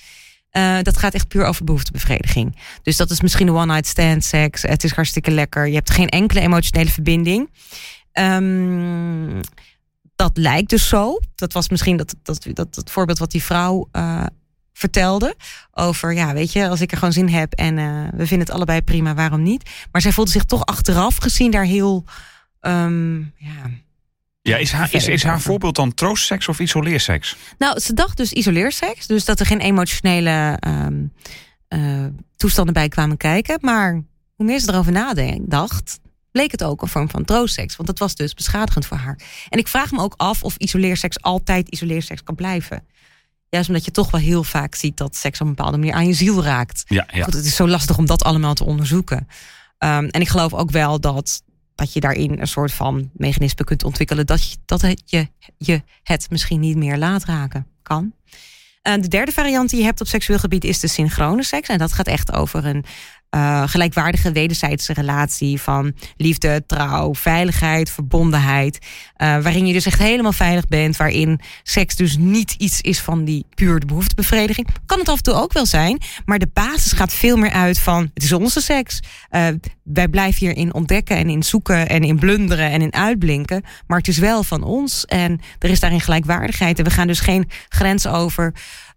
Uh, 0.51 0.77
dat 0.81 0.97
gaat 0.97 1.13
echt 1.13 1.27
puur 1.27 1.45
over 1.45 1.65
behoeftebevrediging. 1.65 2.57
Dus 2.83 2.97
dat 2.97 3.11
is 3.11 3.21
misschien 3.21 3.47
een 3.47 3.55
one-night 3.55 3.87
stand 3.87 4.23
seks. 4.23 4.61
Het 4.61 4.83
is 4.83 4.91
hartstikke 4.91 5.31
lekker. 5.31 5.67
Je 5.67 5.75
hebt 5.75 5.89
geen 5.89 6.09
enkele 6.09 6.39
emotionele 6.39 6.89
verbinding. 6.89 7.49
Um, 8.13 9.39
dat 10.15 10.37
lijkt 10.37 10.69
dus 10.69 10.87
zo. 10.87 11.19
Dat 11.35 11.53
was 11.53 11.69
misschien 11.69 11.97
dat, 11.97 12.15
dat, 12.23 12.47
dat, 12.53 12.75
dat 12.75 12.91
voorbeeld 12.91 13.17
wat 13.17 13.31
die 13.31 13.43
vrouw 13.43 13.89
vertelde. 14.77 15.35
Over, 15.71 16.13
ja, 16.13 16.33
weet 16.33 16.51
je, 16.51 16.67
als 16.67 16.81
ik 16.81 16.91
er 16.91 16.97
gewoon 16.97 17.13
zin 17.13 17.29
heb 17.29 17.53
en 17.53 17.77
uh, 17.77 18.03
we 18.11 18.27
vinden 18.27 18.47
het 18.47 18.55
allebei 18.55 18.81
prima, 18.81 19.13
waarom 19.13 19.43
niet? 19.43 19.69
Maar 19.91 20.01
zij 20.01 20.11
voelde 20.11 20.31
zich 20.31 20.43
toch 20.43 20.65
achteraf 20.65 21.17
gezien 21.17 21.51
daar 21.51 21.63
heel. 21.63 22.03
Um, 22.61 23.33
ja, 23.37 23.69
ja, 24.41 24.57
is 24.57 24.71
haar, 24.71 24.93
is, 24.93 25.07
is 25.07 25.23
haar 25.23 25.41
voorbeeld 25.41 25.75
dan 25.75 25.93
troostseks 25.93 26.47
of 26.47 26.59
isoleerseks? 26.59 27.35
Nou, 27.57 27.79
ze 27.79 27.93
dacht 27.93 28.17
dus 28.17 28.33
isoleerseks. 28.33 29.07
Dus 29.07 29.25
dat 29.25 29.39
er 29.39 29.45
geen 29.45 29.59
emotionele 29.59 30.59
um, 30.67 31.13
uh, 31.69 32.05
toestanden 32.35 32.73
bij 32.73 32.87
kwamen 32.87 33.17
kijken. 33.17 33.57
Maar 33.61 34.03
hoe 34.35 34.45
meer 34.45 34.59
ze 34.59 34.71
erover 34.71 34.91
nadacht, 34.91 35.99
bleek 36.31 36.51
het 36.51 36.63
ook 36.63 36.81
een 36.81 36.87
vorm 36.87 37.09
van 37.09 37.25
troostseks. 37.25 37.75
Want 37.75 37.87
dat 37.87 37.99
was 37.99 38.15
dus 38.15 38.33
beschadigend 38.33 38.85
voor 38.85 38.97
haar. 38.97 39.19
En 39.49 39.59
ik 39.59 39.67
vraag 39.67 39.91
me 39.91 40.01
ook 40.01 40.13
af 40.17 40.43
of 40.43 40.55
isoleerseks 40.57 41.21
altijd 41.21 41.69
isoleerseks 41.69 42.23
kan 42.23 42.35
blijven. 42.35 42.83
Juist 43.55 43.69
omdat 43.69 43.85
je 43.85 43.91
toch 43.91 44.11
wel 44.11 44.21
heel 44.21 44.43
vaak 44.43 44.75
ziet 44.75 44.97
dat 44.97 45.15
seks 45.15 45.41
op 45.41 45.47
een 45.47 45.55
bepaalde 45.55 45.77
manier 45.77 45.93
aan 45.93 46.07
je 46.07 46.13
ziel 46.13 46.43
raakt. 46.43 46.83
Ja, 46.87 47.07
ja. 47.13 47.23
Goed, 47.23 47.33
het 47.33 47.45
is 47.45 47.55
zo 47.55 47.67
lastig 47.67 47.97
om 47.97 48.05
dat 48.05 48.23
allemaal 48.23 48.53
te 48.53 48.63
onderzoeken. 48.63 49.17
Um, 49.79 50.07
en 50.07 50.21
ik 50.21 50.27
geloof 50.27 50.53
ook 50.53 50.71
wel 50.71 50.99
dat, 50.99 51.43
dat 51.75 51.93
je 51.93 51.99
daarin 51.99 52.39
een 52.39 52.47
soort 52.47 52.73
van 52.73 53.09
mechanisme 53.13 53.63
kunt 53.63 53.83
ontwikkelen. 53.83 54.25
Dat, 54.25 54.49
je, 54.49 54.57
dat 54.65 54.81
het, 54.81 55.01
je, 55.05 55.27
je 55.57 55.81
het 56.03 56.29
misschien 56.29 56.59
niet 56.59 56.77
meer 56.77 56.97
laat 56.97 57.23
raken 57.23 57.67
kan. 57.81 58.13
Uh, 58.87 58.93
de 58.93 59.07
derde 59.07 59.31
variant 59.31 59.69
die 59.69 59.79
je 59.79 59.85
hebt 59.85 60.01
op 60.01 60.07
seksueel 60.07 60.39
gebied 60.39 60.63
is 60.63 60.79
de 60.79 60.87
synchrone 60.87 61.43
seks. 61.43 61.67
En 61.67 61.77
dat 61.77 61.93
gaat 61.93 62.07
echt 62.07 62.31
over 62.31 62.65
een 62.65 62.85
uh, 63.35 63.63
gelijkwaardige 63.65 64.31
wederzijdse 64.31 64.93
relatie 64.93 65.61
van 65.61 65.93
liefde, 66.17 66.63
trouw, 66.67 67.15
veiligheid, 67.15 67.89
verbondenheid. 67.89 68.77
Uh, 69.17 69.27
waarin 69.41 69.67
je 69.67 69.73
dus 69.73 69.85
echt 69.85 69.99
helemaal 69.99 70.31
veilig 70.31 70.67
bent. 70.67 70.97
Waarin 70.97 71.39
seks 71.63 71.95
dus 71.95 72.17
niet 72.17 72.51
iets 72.51 72.81
is 72.81 72.99
van 72.99 73.23
die 73.23 73.45
puur 73.55 73.79
de 73.79 73.85
behoeftebevrediging. 73.85 74.67
Kan 74.85 74.99
het 74.99 75.09
af 75.09 75.17
en 75.17 75.23
toe 75.23 75.33
ook 75.33 75.53
wel 75.53 75.65
zijn. 75.65 76.01
Maar 76.25 76.39
de 76.39 76.49
basis 76.53 76.91
gaat 76.91 77.13
veel 77.13 77.37
meer 77.37 77.51
uit 77.51 77.79
van 77.79 78.09
het 78.13 78.23
is 78.23 78.33
onze 78.33 78.61
seks. 78.61 78.99
Uh, 79.31 79.47
wij 79.83 80.07
blijven 80.07 80.47
hierin 80.47 80.73
ontdekken 80.73 81.17
en 81.17 81.29
in 81.29 81.43
zoeken 81.43 81.89
en 81.89 82.03
in 82.03 82.19
blunderen 82.19 82.71
en 82.71 82.81
in 82.81 82.93
uitblinken. 82.93 83.63
Maar 83.87 83.97
het 83.97 84.07
is 84.07 84.17
wel 84.17 84.43
van 84.43 84.63
ons. 84.63 85.05
En 85.05 85.39
er 85.59 85.69
is 85.69 85.79
daarin 85.79 86.01
gelijkwaardigheid. 86.01 86.77
En 86.77 86.83
we 86.83 86.91
gaan 86.91 87.07
dus 87.07 87.19
geen 87.19 87.49
grens 87.69 88.07
over. 88.07 88.53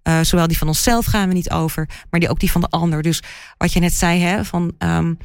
Uh, 0.09 0.21
zowel 0.23 0.47
die 0.47 0.59
van 0.59 0.69
onszelf 0.69 1.07
gaan 1.07 1.29
we 1.29 1.35
niet 1.35 1.51
over, 1.51 1.89
maar 2.11 2.21
die 2.21 2.29
ook 2.29 2.41
die 2.41 2.51
van 2.51 2.61
de 2.61 2.69
ander. 2.69 3.03
Dus 3.03 3.23
wat 3.57 3.73
je 3.73 3.81
net 3.81 3.93
zei, 3.93 4.21
hè, 4.21 4.45
van 4.45 4.75
um, 4.79 5.19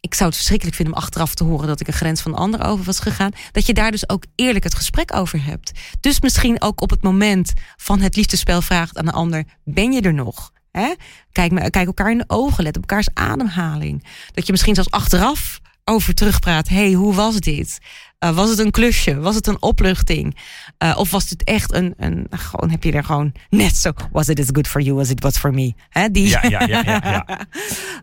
ik 0.00 0.14
zou 0.14 0.28
het 0.28 0.36
verschrikkelijk 0.36 0.76
vinden 0.76 0.94
om 0.94 1.00
achteraf 1.00 1.34
te 1.34 1.44
horen 1.44 1.66
dat 1.66 1.80
ik 1.80 1.86
een 1.86 1.92
grens 1.92 2.20
van 2.20 2.32
de 2.32 2.38
ander 2.38 2.64
over 2.64 2.84
was 2.84 3.00
gegaan. 3.00 3.30
Dat 3.52 3.66
je 3.66 3.74
daar 3.74 3.90
dus 3.90 4.08
ook 4.08 4.24
eerlijk 4.34 4.64
het 4.64 4.74
gesprek 4.74 5.14
over 5.14 5.44
hebt. 5.44 5.72
Dus 6.00 6.20
misschien 6.20 6.62
ook 6.62 6.80
op 6.80 6.90
het 6.90 7.02
moment 7.02 7.52
van 7.76 8.00
het 8.00 8.16
liefdespel 8.16 8.62
vraagt 8.62 8.98
aan 8.98 9.04
de 9.04 9.12
ander: 9.12 9.44
ben 9.64 9.92
je 9.92 10.00
er 10.00 10.14
nog? 10.14 10.52
Hè? 10.70 10.94
Kijk, 11.32 11.70
kijk 11.70 11.86
elkaar 11.86 12.10
in 12.10 12.18
de 12.18 12.24
ogen, 12.26 12.64
let 12.64 12.76
op 12.76 12.82
elkaars 12.82 13.08
ademhaling. 13.14 14.04
Dat 14.32 14.46
je 14.46 14.52
misschien 14.52 14.74
zelfs 14.74 14.90
achteraf 14.90 15.60
over 15.84 16.14
terugpraat. 16.14 16.68
hey, 16.68 16.92
hoe 16.92 17.14
was 17.14 17.40
dit? 17.40 17.78
Uh, 18.24 18.34
was 18.34 18.50
het 18.50 18.58
een 18.58 18.70
klusje? 18.70 19.20
Was 19.20 19.34
het 19.34 19.46
een 19.46 19.62
opluchting? 19.62 20.36
Uh, 20.84 20.96
of 20.98 21.10
was 21.10 21.30
het 21.30 21.44
echt 21.44 21.74
een, 21.74 21.94
een 21.96 22.26
gewoon 22.30 22.70
heb 22.70 22.84
je 22.84 22.92
er 22.92 23.04
gewoon 23.04 23.32
net 23.50 23.76
zo 23.76 23.92
was 24.12 24.28
it 24.28 24.40
as 24.40 24.46
good 24.52 24.68
for 24.68 24.80
you 24.80 25.00
as 25.00 25.10
it 25.10 25.22
was 25.22 25.38
for 25.38 25.52
me? 25.52 25.74
Hè, 25.88 26.10
die. 26.10 26.28
Ja, 26.28 26.42
ja, 26.42 26.62
ja, 26.66 26.82
ja. 26.84 27.26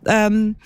ja. 0.02 0.24
um, 0.24 0.34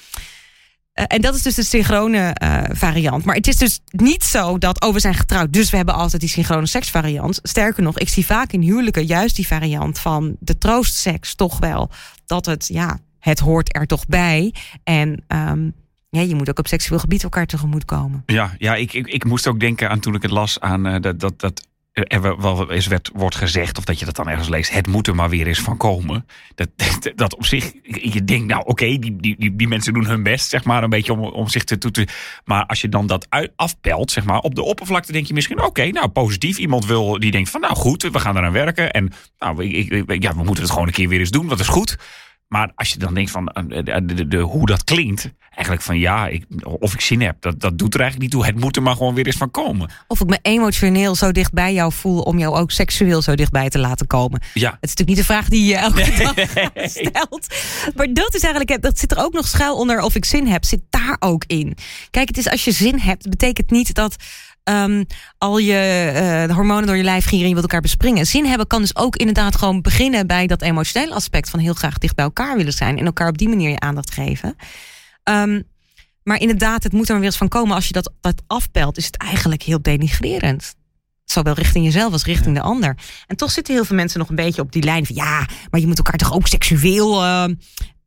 uh, 0.94 1.04
en 1.06 1.20
dat 1.20 1.34
is 1.34 1.42
dus 1.42 1.54
de 1.54 1.64
synchrone 1.64 2.36
variant. 2.72 3.24
Maar 3.24 3.34
het 3.34 3.46
is 3.46 3.56
dus 3.56 3.80
niet 3.86 4.24
zo 4.24 4.58
dat, 4.58 4.82
oh, 4.82 4.92
we 4.92 5.00
zijn 5.00 5.14
getrouwd, 5.14 5.52
dus 5.52 5.70
we 5.70 5.76
hebben 5.76 5.94
altijd 5.94 6.20
die 6.20 6.30
synchrone 6.30 6.66
seksvariant. 6.66 7.38
Sterker 7.42 7.82
nog, 7.82 7.98
ik 7.98 8.08
zie 8.08 8.26
vaak 8.26 8.52
in 8.52 8.62
huwelijken 8.62 9.06
juist 9.06 9.36
die 9.36 9.46
variant 9.46 9.98
van 9.98 10.36
de 10.40 10.58
troostseks 10.58 11.34
toch 11.34 11.58
wel. 11.58 11.90
Dat 12.26 12.46
het, 12.46 12.66
ja, 12.66 12.98
het 13.18 13.38
hoort 13.38 13.76
er 13.76 13.86
toch 13.86 14.06
bij. 14.06 14.54
En 14.84 15.24
um, 15.28 15.74
ja, 16.10 16.20
je 16.20 16.34
moet 16.34 16.48
ook 16.48 16.58
op 16.58 16.66
seksueel 16.66 16.98
gebied 17.00 17.22
elkaar 17.22 17.46
tegemoet 17.46 17.84
komen. 17.84 18.22
Ja, 18.26 18.54
ja 18.58 18.74
ik, 18.74 18.92
ik, 18.92 19.06
ik 19.06 19.24
moest 19.24 19.46
ook 19.46 19.60
denken 19.60 19.90
aan 19.90 20.00
toen 20.00 20.14
ik 20.14 20.22
het 20.22 20.30
las 20.30 20.60
aan 20.60 20.86
uh, 20.86 20.96
dat, 21.00 21.20
dat, 21.20 21.40
dat 21.40 21.66
er 21.92 22.40
wel 22.40 22.70
eens 22.70 22.86
werd, 22.86 23.10
wordt 23.14 23.36
gezegd, 23.36 23.78
of 23.78 23.84
dat 23.84 23.98
je 23.98 24.04
dat 24.04 24.16
dan 24.16 24.28
ergens 24.28 24.48
leest, 24.48 24.72
het 24.72 24.86
moet 24.86 25.06
er 25.06 25.14
maar 25.14 25.28
weer 25.28 25.46
eens 25.46 25.60
van 25.60 25.76
komen. 25.76 26.26
Dat, 26.54 26.68
dat, 27.14 27.36
op 27.36 27.44
zich, 27.44 27.72
je 27.82 28.24
denkt, 28.24 28.46
nou 28.46 28.62
oké, 28.64 28.98
die, 28.98 29.16
die, 29.16 29.56
die, 29.56 29.68
mensen 29.68 29.92
doen 29.92 30.06
hun 30.06 30.22
best, 30.22 30.48
zeg 30.48 30.64
maar, 30.64 30.82
een 30.82 30.90
beetje 30.90 31.12
om, 31.12 31.20
om 31.20 31.48
zich 31.48 31.64
te 31.64 31.78
toeten. 31.78 32.06
Maar 32.44 32.66
als 32.66 32.80
je 32.80 32.88
dan 32.88 33.06
dat 33.06 33.26
uit, 33.28 33.52
afpelt, 33.56 34.10
zeg 34.10 34.24
maar, 34.24 34.40
op 34.40 34.54
de 34.54 34.62
oppervlakte 34.62 35.12
denk 35.12 35.26
je 35.26 35.34
misschien, 35.34 35.62
oké, 35.62 35.86
nou 35.86 36.08
positief. 36.08 36.58
Iemand 36.58 36.86
wil, 36.86 37.18
die 37.18 37.30
denkt 37.30 37.50
van, 37.50 37.60
nou 37.60 37.74
goed, 37.74 38.02
we 38.02 38.18
gaan 38.18 38.36
eraan 38.36 38.52
werken. 38.52 38.90
En 38.92 39.12
nou, 39.38 39.64
ik, 39.64 39.90
ik, 39.90 40.22
ja, 40.22 40.36
we 40.36 40.44
moeten 40.44 40.62
het 40.62 40.72
gewoon 40.72 40.86
een 40.86 40.92
keer 40.92 41.08
weer 41.08 41.20
eens 41.20 41.30
doen, 41.30 41.48
dat 41.48 41.60
is 41.60 41.68
goed. 41.68 41.96
Maar 42.48 42.72
als 42.74 42.88
je 42.88 42.98
dan 42.98 43.14
denkt 43.14 43.30
van 43.30 43.44
de, 43.66 44.02
de, 44.04 44.28
de, 44.28 44.38
hoe 44.38 44.66
dat 44.66 44.84
klinkt, 44.84 45.32
eigenlijk 45.58 45.82
van 45.82 45.98
ja, 45.98 46.26
ik, 46.26 46.44
of 46.62 46.94
ik 46.94 47.00
zin 47.00 47.20
heb, 47.20 47.36
dat, 47.40 47.60
dat 47.60 47.78
doet 47.78 47.94
er 47.94 48.00
eigenlijk 48.00 48.32
niet 48.32 48.40
toe. 48.40 48.52
Het 48.52 48.60
moet 48.60 48.76
er 48.76 48.82
maar 48.82 48.96
gewoon 48.96 49.14
weer 49.14 49.26
eens 49.26 49.36
van 49.36 49.50
komen. 49.50 49.90
Of 50.06 50.20
ik 50.20 50.26
me 50.26 50.38
emotioneel 50.42 51.14
zo 51.14 51.32
dicht 51.32 51.52
bij 51.52 51.74
jou 51.74 51.92
voel 51.92 52.20
om 52.20 52.38
jou 52.38 52.56
ook 52.56 52.70
seksueel 52.70 53.22
zo 53.22 53.34
dichtbij 53.34 53.68
te 53.68 53.78
laten 53.78 54.06
komen. 54.06 54.42
Ja. 54.54 54.70
Het 54.80 54.90
is 54.90 54.94
natuurlijk 54.94 55.08
niet 55.08 55.16
de 55.16 55.24
vraag 55.24 55.48
die 55.48 55.64
je 55.64 55.76
elke 55.76 56.00
nee. 56.00 56.16
dag 56.16 56.34
stelt. 56.90 57.46
Maar 57.94 58.12
dat 58.12 58.34
is 58.34 58.42
eigenlijk, 58.42 58.82
dat 58.82 58.98
zit 58.98 59.12
er 59.12 59.18
ook 59.18 59.32
nog 59.32 59.46
schuil 59.46 59.76
onder 59.76 60.00
of 60.00 60.14
ik 60.14 60.24
zin 60.24 60.46
heb, 60.46 60.64
zit 60.64 60.80
daar 60.90 61.16
ook 61.18 61.44
in. 61.46 61.76
Kijk, 62.10 62.28
het 62.28 62.38
is 62.38 62.48
als 62.48 62.64
je 62.64 62.72
zin 62.72 62.98
hebt, 62.98 63.28
betekent 63.28 63.70
niet 63.70 63.94
dat 63.94 64.16
um, 64.68 65.06
al 65.38 65.58
je 65.58 66.10
uh, 66.48 66.54
hormonen 66.54 66.86
door 66.86 66.96
je 66.96 67.02
lijf 67.02 67.24
gieren 67.24 67.42
en 67.42 67.48
je 67.48 67.54
wilt 67.54 67.66
elkaar 67.66 67.80
bespringen. 67.80 68.26
Zin 68.26 68.46
hebben 68.46 68.66
kan 68.66 68.80
dus 68.80 68.96
ook 68.96 69.16
inderdaad 69.16 69.56
gewoon 69.56 69.80
beginnen 69.80 70.26
bij 70.26 70.46
dat 70.46 70.62
emotionele 70.62 71.14
aspect 71.14 71.50
van 71.50 71.60
heel 71.60 71.74
graag 71.74 71.98
dicht 71.98 72.14
bij 72.14 72.24
elkaar 72.24 72.56
willen 72.56 72.72
zijn 72.72 72.98
en 72.98 73.04
elkaar 73.04 73.28
op 73.28 73.38
die 73.38 73.48
manier 73.48 73.70
je 73.70 73.80
aandacht 73.80 74.12
geven. 74.12 74.56
Um, 75.24 75.64
maar 76.28 76.40
inderdaad, 76.40 76.82
het 76.82 76.92
moet 76.92 77.08
er 77.08 77.16
weer 77.16 77.24
eens 77.24 77.36
van 77.36 77.48
komen. 77.48 77.74
Als 77.74 77.86
je 77.86 77.92
dat, 77.92 78.12
dat 78.20 78.42
afpelt, 78.46 78.96
is 78.96 79.06
het 79.06 79.16
eigenlijk 79.16 79.62
heel 79.62 79.82
denigrerend. 79.82 80.74
Zowel 81.24 81.54
richting 81.54 81.84
jezelf 81.84 82.12
als 82.12 82.24
richting 82.24 82.54
de 82.54 82.60
ander. 82.60 82.96
En 83.26 83.36
toch 83.36 83.50
zitten 83.50 83.74
heel 83.74 83.84
veel 83.84 83.96
mensen 83.96 84.18
nog 84.18 84.28
een 84.28 84.34
beetje 84.34 84.62
op 84.62 84.72
die 84.72 84.82
lijn 84.82 85.06
van 85.06 85.14
ja, 85.14 85.46
maar 85.70 85.80
je 85.80 85.86
moet 85.86 85.96
elkaar 85.96 86.18
toch 86.18 86.32
ook 86.32 86.46
seksueel 86.46 87.24
uh, 87.24 87.48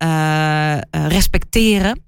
uh, 0.03 0.77
respecteren. 0.91 2.03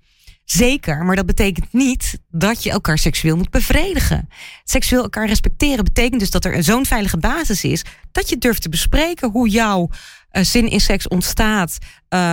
Zeker, 0.54 1.06
maar 1.06 1.16
dat 1.16 1.26
betekent 1.26 1.74
niet 1.74 2.20
dat 2.30 2.64
je 2.64 2.72
elkaar 2.72 2.98
seksueel 2.98 3.36
moet 3.36 3.50
bevredigen. 3.50 4.30
Seksueel 4.64 5.04
elkaar 5.04 5.28
respecteren 5.28 5.84
betekent 5.84 6.20
dus 6.20 6.32
dat 6.32 6.46
er 6.46 6.64
zo'n 6.64 6.86
veilige 6.86 7.18
basis 7.18 7.64
is 7.64 7.84
dat 8.12 8.30
je 8.30 8.38
durft 8.38 8.62
te 8.62 8.70
bespreken 8.70 9.30
hoe 9.30 9.50
jouw 9.50 9.90
uh, 10.32 10.44
zin 10.44 10.70
in 10.70 10.82
seks 10.82 11.08
ontstaat, 11.08 11.78
uh, 11.82 11.90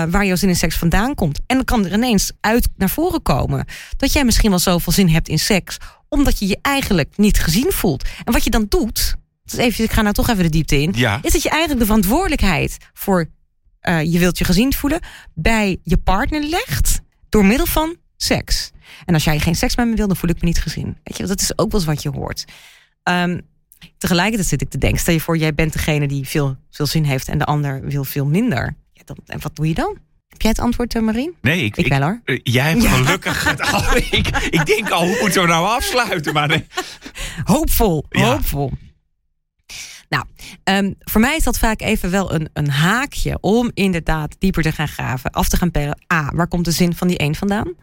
waar 0.08 0.26
jouw 0.26 0.36
zin 0.36 0.48
in 0.48 0.56
seks 0.56 0.76
vandaan 0.76 1.14
komt. 1.14 1.40
En 1.46 1.56
dan 1.56 1.64
kan 1.64 1.84
er 1.84 1.92
ineens 1.92 2.32
uit 2.40 2.68
naar 2.76 2.90
voren 2.90 3.22
komen 3.22 3.64
dat 3.96 4.12
jij 4.12 4.24
misschien 4.24 4.50
wel 4.50 4.58
zoveel 4.58 4.92
zin 4.92 5.08
hebt 5.08 5.28
in 5.28 5.38
seks, 5.38 5.76
omdat 6.08 6.38
je 6.38 6.46
je 6.46 6.58
eigenlijk 6.62 7.16
niet 7.16 7.38
gezien 7.38 7.72
voelt. 7.72 8.08
En 8.24 8.32
wat 8.32 8.44
je 8.44 8.50
dan 8.50 8.66
doet, 8.68 9.16
dus 9.44 9.58
even, 9.58 9.84
ik 9.84 9.92
ga 9.92 10.02
nou 10.02 10.14
toch 10.14 10.28
even 10.28 10.42
de 10.42 10.48
diepte 10.48 10.80
in, 10.80 10.92
ja. 10.96 11.18
is 11.22 11.32
dat 11.32 11.42
je 11.42 11.50
eigenlijk 11.50 11.80
de 11.80 11.86
verantwoordelijkheid 11.86 12.76
voor 12.92 13.28
uh, 13.88 14.02
je 14.02 14.18
wilt 14.18 14.38
je 14.38 14.44
gezien 14.44 14.74
voelen 14.74 15.00
bij 15.34 15.78
je 15.82 15.96
partner 15.96 16.42
legt 16.42 17.00
door 17.28 17.44
middel 17.44 17.66
van 17.66 17.96
seks. 18.22 18.70
En 19.04 19.14
als 19.14 19.24
jij 19.24 19.38
geen 19.38 19.54
seks 19.54 19.76
met 19.76 19.86
me 19.86 19.94
wil, 19.94 20.06
dan 20.06 20.16
voel 20.16 20.30
ik 20.30 20.40
me 20.40 20.46
niet 20.46 20.60
gezien. 20.60 20.96
Weet 21.04 21.16
je, 21.16 21.26
dat 21.26 21.40
is 21.40 21.58
ook 21.58 21.70
wel 21.70 21.80
eens 21.80 21.88
wat 21.88 22.02
je 22.02 22.10
hoort. 22.10 22.44
Um, 23.04 23.40
tegelijkertijd 23.98 24.48
zit 24.48 24.62
ik 24.62 24.70
te 24.70 24.78
denken, 24.78 25.00
stel 25.00 25.14
je 25.14 25.20
voor, 25.20 25.36
jij 25.36 25.54
bent 25.54 25.72
degene 25.72 26.08
die 26.08 26.28
veel, 26.28 26.56
veel 26.70 26.86
zin 26.86 27.04
heeft 27.04 27.28
en 27.28 27.38
de 27.38 27.44
ander 27.44 27.80
wil 27.84 28.04
veel 28.04 28.26
minder. 28.26 28.76
Ja, 28.92 29.02
dan, 29.04 29.16
en 29.26 29.40
wat 29.40 29.56
doe 29.56 29.68
je 29.68 29.74
dan? 29.74 29.98
Heb 30.28 30.42
jij 30.42 30.50
het 30.50 30.60
antwoord, 30.60 30.94
uh, 30.94 31.02
Marien? 31.02 31.34
Nee, 31.40 31.64
ik, 31.64 31.76
ik, 31.76 31.86
wel 31.86 32.00
hoor. 32.00 32.20
Uh, 32.24 32.40
jij 32.42 32.68
hebt 32.68 32.82
ja. 32.82 32.90
gelukkig 32.90 33.44
het 33.44 33.60
al. 33.72 33.96
ik, 33.96 34.28
ik 34.50 34.66
denk 34.66 34.90
al, 34.90 35.06
hoe 35.06 35.18
moeten 35.20 35.42
we 35.42 35.48
nou 35.48 35.66
afsluiten? 35.66 36.32
Maar 36.32 36.48
nee. 36.48 36.66
Hoopvol, 37.44 38.04
ja. 38.08 38.24
hoopvol. 38.24 38.72
Nou, 40.10 40.24
um, 40.64 40.94
voor 40.98 41.20
mij 41.20 41.36
is 41.36 41.44
dat 41.44 41.58
vaak 41.58 41.80
even 41.80 42.10
wel 42.10 42.34
een, 42.34 42.48
een 42.52 42.70
haakje 42.70 43.38
om 43.40 43.70
inderdaad 43.74 44.36
dieper 44.38 44.62
te 44.62 44.72
gaan 44.72 44.88
graven, 44.88 45.30
af 45.30 45.48
te 45.48 45.56
gaan 45.56 45.70
pellen. 45.70 45.98
A, 46.12 46.30
waar 46.34 46.48
komt 46.48 46.64
de 46.64 46.70
zin 46.70 46.94
van 46.94 47.08
die 47.08 47.22
een 47.22 47.34
vandaan? 47.34 47.74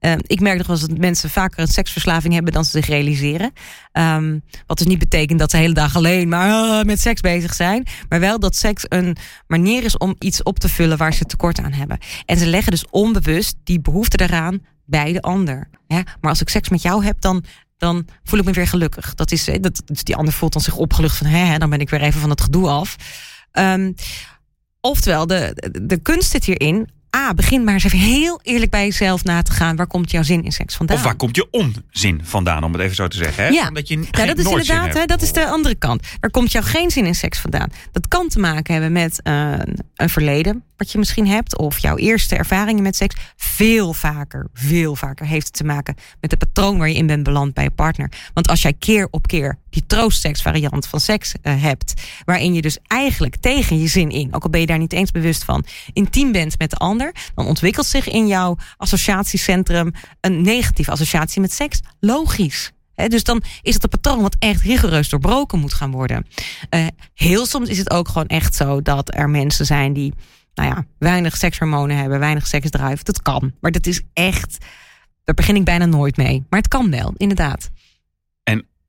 Um, 0.00 0.18
ik 0.22 0.40
merk 0.40 0.58
nog 0.58 0.66
wel 0.66 0.76
eens 0.76 0.86
dat 0.86 0.98
mensen 0.98 1.30
vaker 1.30 1.60
een 1.60 1.68
seksverslaving 1.68 2.34
hebben 2.34 2.52
dan 2.52 2.64
ze 2.64 2.70
zich 2.70 2.86
realiseren. 2.86 3.52
Um, 3.92 4.42
wat 4.66 4.78
dus 4.78 4.86
niet 4.86 4.98
betekent 4.98 5.38
dat 5.38 5.50
ze 5.50 5.56
de 5.56 5.62
hele 5.62 5.74
dag 5.74 5.96
alleen 5.96 6.28
maar 6.28 6.78
uh, 6.78 6.82
met 6.82 7.00
seks 7.00 7.20
bezig 7.20 7.54
zijn. 7.54 7.86
Maar 8.08 8.20
wel 8.20 8.38
dat 8.38 8.56
seks 8.56 8.84
een 8.88 9.16
manier 9.46 9.84
is 9.84 9.96
om 9.96 10.14
iets 10.18 10.42
op 10.42 10.58
te 10.58 10.68
vullen 10.68 10.98
waar 10.98 11.14
ze 11.14 11.24
tekort 11.24 11.60
aan 11.60 11.72
hebben. 11.72 11.98
En 12.24 12.36
ze 12.36 12.46
leggen 12.46 12.72
dus 12.72 12.86
onbewust 12.90 13.56
die 13.64 13.80
behoefte 13.80 14.16
daaraan 14.16 14.62
bij 14.84 15.12
de 15.12 15.22
ander. 15.22 15.68
Maar 16.20 16.30
als 16.30 16.40
ik 16.40 16.48
seks 16.48 16.68
met 16.68 16.82
jou 16.82 17.04
heb, 17.04 17.20
dan 17.20 17.44
dan 17.84 18.06
voel 18.22 18.38
ik 18.38 18.44
me 18.44 18.52
weer 18.52 18.68
gelukkig. 18.68 19.14
Dat 19.14 19.32
is, 19.32 19.44
dat, 19.60 19.82
dus 19.84 20.04
die 20.04 20.16
ander 20.16 20.34
voelt 20.34 20.52
dan 20.52 20.62
zich 20.62 20.76
opgelucht 20.76 21.16
van, 21.16 21.26
hè, 21.26 21.58
dan 21.58 21.70
ben 21.70 21.80
ik 21.80 21.90
weer 21.90 22.00
even 22.00 22.20
van 22.20 22.30
het 22.30 22.40
gedoe 22.40 22.68
af. 22.68 22.96
Um, 23.52 23.94
oftewel, 24.80 25.26
de, 25.26 25.70
de 25.82 25.96
kunst 25.96 26.30
zit 26.30 26.44
hierin 26.44 26.88
A, 27.14 27.34
begin 27.34 27.64
maar 27.64 27.74
eens 27.74 27.84
even 27.84 27.98
heel 27.98 28.40
eerlijk 28.42 28.70
bij 28.70 28.84
jezelf 28.84 29.24
na 29.24 29.42
te 29.42 29.52
gaan. 29.52 29.76
Waar 29.76 29.86
komt 29.86 30.10
jouw 30.10 30.22
zin 30.22 30.44
in 30.44 30.52
seks 30.52 30.74
vandaan? 30.74 30.96
Of 30.96 31.02
waar 31.02 31.16
komt 31.16 31.36
je 31.36 31.50
onzin 31.50 32.20
vandaan, 32.22 32.64
om 32.64 32.72
het 32.72 32.80
even 32.80 32.94
zo 32.94 33.08
te 33.08 33.16
zeggen. 33.16 33.44
Hè? 33.44 33.50
Ja, 33.50 33.68
Omdat 33.68 33.88
je 33.88 33.98
ja 34.10 34.26
dat 34.26 34.38
is 34.38 34.44
inderdaad, 34.44 34.94
hè, 34.94 35.04
dat 35.04 35.22
is 35.22 35.32
de 35.32 35.46
andere 35.46 35.74
kant. 35.74 36.06
Waar 36.20 36.30
komt 36.30 36.52
jouw 36.52 36.62
geen 36.62 36.90
zin 36.90 37.06
in 37.06 37.14
seks 37.14 37.38
vandaan? 37.38 37.72
Dat 37.92 38.08
kan 38.08 38.28
te 38.28 38.38
maken 38.38 38.72
hebben 38.72 38.92
met 38.92 39.20
uh, 39.24 39.52
een 39.94 40.08
verleden 40.08 40.64
wat 40.76 40.92
je 40.92 40.98
misschien 40.98 41.26
hebt. 41.26 41.58
Of 41.58 41.78
jouw 41.78 41.96
eerste 41.96 42.36
ervaringen 42.36 42.82
met 42.82 42.96
seks. 42.96 43.16
Veel 43.36 43.92
vaker, 43.92 44.48
veel 44.52 44.96
vaker 44.96 45.26
heeft 45.26 45.46
het 45.46 45.56
te 45.56 45.64
maken 45.64 45.94
met 46.20 46.30
het 46.30 46.40
patroon 46.40 46.78
waar 46.78 46.88
je 46.88 46.94
in 46.94 47.06
bent 47.06 47.22
beland 47.22 47.54
bij 47.54 47.64
je 47.64 47.70
partner. 47.70 48.12
Want 48.34 48.48
als 48.48 48.62
jij 48.62 48.72
keer 48.72 49.08
op 49.10 49.26
keer 49.26 49.58
die 49.74 49.86
troostseks 49.86 50.42
variant 50.42 50.86
van 50.86 51.00
seks 51.00 51.34
uh, 51.42 51.62
hebt. 51.62 51.94
Waarin 52.24 52.54
je 52.54 52.62
dus 52.62 52.78
eigenlijk 52.86 53.36
tegen 53.36 53.78
je 53.78 53.86
zin 53.86 54.10
in, 54.10 54.34
ook 54.34 54.42
al 54.42 54.50
ben 54.50 54.60
je 54.60 54.66
daar 54.66 54.78
niet 54.78 54.92
eens 54.92 55.10
bewust 55.10 55.44
van, 55.44 55.64
intiem 55.92 56.32
bent 56.32 56.58
met 56.58 56.70
de 56.70 56.76
ander. 56.76 57.14
Dan 57.34 57.46
ontwikkelt 57.46 57.86
zich 57.86 58.08
in 58.08 58.26
jouw 58.26 58.56
associatiecentrum 58.76 59.92
een 60.20 60.42
negatieve 60.42 60.90
associatie 60.90 61.40
met 61.40 61.52
seks. 61.52 61.80
Logisch. 62.00 62.72
He, 62.94 63.08
dus 63.08 63.24
dan 63.24 63.42
is 63.62 63.74
het 63.74 63.82
een 63.82 63.88
patroon 63.88 64.20
wat 64.20 64.36
echt 64.38 64.62
rigoureus 64.62 65.08
doorbroken 65.08 65.58
moet 65.58 65.74
gaan 65.74 65.90
worden. 65.90 66.26
Uh, 66.70 66.86
heel 67.14 67.46
soms 67.46 67.68
is 67.68 67.78
het 67.78 67.90
ook 67.90 68.08
gewoon 68.08 68.26
echt 68.26 68.54
zo 68.54 68.82
dat 68.82 69.14
er 69.14 69.30
mensen 69.30 69.66
zijn 69.66 69.92
die, 69.92 70.14
nou 70.54 70.68
ja, 70.68 70.84
weinig 70.98 71.36
sekshormonen 71.36 71.96
hebben, 71.96 72.18
weinig 72.18 72.46
seksdrive. 72.46 73.04
Dat 73.04 73.22
kan. 73.22 73.52
Maar 73.60 73.70
dat 73.70 73.86
is 73.86 74.02
echt, 74.12 74.58
daar 75.24 75.34
begin 75.34 75.56
ik 75.56 75.64
bijna 75.64 75.86
nooit 75.86 76.16
mee. 76.16 76.44
Maar 76.48 76.58
het 76.58 76.68
kan 76.68 76.90
wel, 76.90 77.14
inderdaad 77.16 77.70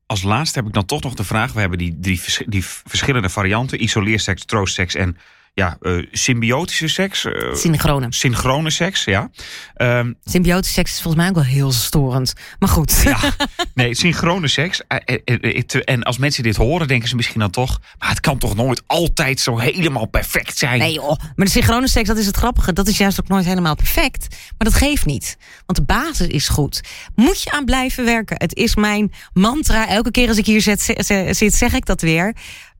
als 0.06 0.22
laatste 0.22 0.58
heb 0.58 0.68
ik 0.68 0.74
dan 0.74 0.84
toch 0.84 1.02
nog 1.02 1.14
de 1.14 1.24
vraag. 1.24 1.52
We 1.52 1.60
hebben 1.60 1.78
die, 1.78 1.98
die, 1.98 2.20
die 2.46 2.64
verschillende 2.64 3.28
varianten: 3.28 3.82
isoleerseks, 3.82 4.44
troostseks 4.44 4.94
en 4.94 5.16
ja, 5.56 5.76
uh, 5.80 6.06
symbiotische 6.12 6.88
seks. 6.88 7.24
Uh, 7.24 7.54
synchrone. 7.54 8.06
Synchrone 8.10 8.70
seks, 8.70 9.04
ja. 9.04 9.30
Um, 9.76 10.16
symbiotische 10.24 10.72
seks 10.72 10.90
is 10.90 11.00
volgens 11.00 11.22
mij 11.22 11.28
ook 11.28 11.34
wel 11.34 11.44
heel 11.44 11.72
storend. 11.72 12.32
Maar 12.58 12.68
goed. 12.68 13.00
Ja, 13.04 13.18
nee, 13.74 13.94
synchrone 13.94 14.48
seks. 14.48 14.82
Uh, 15.24 15.78
en 15.84 16.02
als 16.02 16.18
mensen 16.18 16.42
dit 16.42 16.56
horen, 16.56 16.88
denken 16.88 17.08
ze 17.08 17.16
misschien 17.16 17.40
dan 17.40 17.50
toch... 17.50 17.80
maar 17.98 18.08
het 18.08 18.20
kan 18.20 18.38
toch 18.38 18.54
nooit 18.54 18.82
altijd 18.86 19.40
zo 19.40 19.58
helemaal 19.58 20.06
perfect 20.06 20.58
zijn? 20.58 20.78
Nee 20.78 20.92
joh, 20.92 21.18
maar 21.36 21.46
de 21.46 21.52
synchrone 21.52 21.88
seks, 21.88 22.08
dat 22.08 22.18
is 22.18 22.26
het 22.26 22.36
grappige. 22.36 22.72
Dat 22.72 22.88
is 22.88 22.98
juist 22.98 23.20
ook 23.20 23.28
nooit 23.28 23.44
helemaal 23.44 23.76
perfect. 23.76 24.26
Maar 24.30 24.68
dat 24.70 24.74
geeft 24.74 25.06
niet. 25.06 25.36
Want 25.66 25.78
de 25.78 25.84
basis 25.84 26.26
is 26.26 26.48
goed. 26.48 26.80
Moet 27.14 27.42
je 27.42 27.50
aan 27.50 27.64
blijven 27.64 28.04
werken. 28.04 28.36
Het 28.38 28.54
is 28.54 28.74
mijn 28.74 29.12
mantra. 29.32 29.88
Elke 29.88 30.10
keer 30.10 30.28
als 30.28 30.38
ik 30.38 30.46
hier 30.46 30.60
zit 30.60 31.54
zeg 31.54 31.72
ik 31.72 31.86
dat 31.86 32.00
weer 32.00 32.34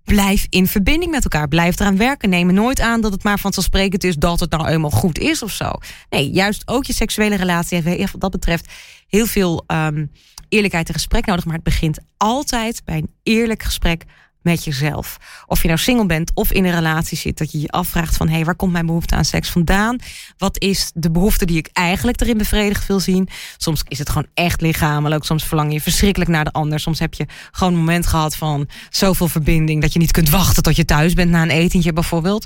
blijf 0.07 0.47
in 0.49 0.67
verbinding 0.67 1.11
met 1.11 1.23
elkaar. 1.23 1.49
Blijf 1.49 1.81
eraan 1.81 1.97
werken. 1.97 2.29
Neem 2.29 2.53
nooit 2.53 2.81
aan 2.81 3.01
dat 3.01 3.13
het 3.13 3.23
maar 3.23 3.39
vanzelfsprekend 3.39 4.05
is 4.05 4.17
dat 4.17 4.41
het 4.41 4.51
nou 4.51 4.67
eenmaal 4.67 4.91
goed 4.91 5.19
is 5.19 5.43
of 5.43 5.51
zo. 5.51 5.71
Nee, 6.11 6.31
juist 6.31 6.63
ook 6.69 6.85
je 6.85 6.93
seksuele 6.93 7.37
relatie 7.37 7.83
heeft 7.83 8.13
wat 8.13 8.21
dat 8.21 8.31
betreft 8.31 8.73
heel 9.09 9.27
veel 9.27 9.65
um, 9.67 10.11
eerlijkheid 10.49 10.89
en 10.89 10.95
gesprek 10.95 11.27
nodig. 11.27 11.45
Maar 11.45 11.55
het 11.55 11.63
begint 11.63 11.99
altijd 12.17 12.83
bij 12.85 12.97
een 12.97 13.11
eerlijk 13.23 13.63
gesprek 13.63 14.05
met 14.47 14.65
jezelf. 14.65 15.17
Of 15.47 15.63
je 15.63 15.69
nou 15.69 15.81
single 15.81 16.07
bent 16.07 16.31
of 16.35 16.53
in 16.53 16.65
een 16.65 16.75
relatie 16.75 17.19
zit, 17.19 17.39
dat 17.39 17.53
je 17.53 17.61
je 17.61 17.69
afvraagt 17.69 18.17
van 18.17 18.29
hé, 18.29 18.35
hey, 18.35 18.45
waar 18.45 18.57
komt 18.57 18.73
mijn 18.73 18.87
behoefte 18.87 19.15
aan 19.15 19.25
seks 19.25 19.51
vandaan? 19.51 19.99
Wat 20.39 20.63
is 20.63 20.91
de 20.95 21.11
behoefte 21.11 21.47
die 21.47 21.57
ik 21.57 21.69
eigenlijk 21.73 22.21
erin 22.21 22.39
bevredigd 22.39 22.87
wil 22.87 23.01
zien? 23.01 23.29
Soms 23.57 23.83
is 23.89 23.99
het 23.99 24.09
gewoon 24.09 24.27
echt 24.35 24.61
lichamelijk, 24.61 25.25
soms 25.25 25.45
verlang 25.45 25.73
je 25.73 25.81
verschrikkelijk 25.81 26.31
naar 26.31 26.45
de 26.45 26.53
ander. 26.53 26.81
Soms 26.81 26.99
heb 26.99 27.15
je 27.15 27.27
gewoon 27.51 27.73
een 27.73 27.79
moment 27.79 28.07
gehad 28.07 28.37
van 28.37 28.69
zoveel 28.91 29.29
verbinding 29.29 29.83
dat 29.83 29.93
je 29.93 29.99
niet 29.99 30.11
kunt 30.11 30.31
wachten 30.31 30.63
tot 30.63 30.77
je 30.77 30.85
thuis 30.85 31.15
bent 31.15 31.31
na 31.31 31.43
een 31.43 31.51
etentje 31.51 31.93
bijvoorbeeld. 31.93 32.45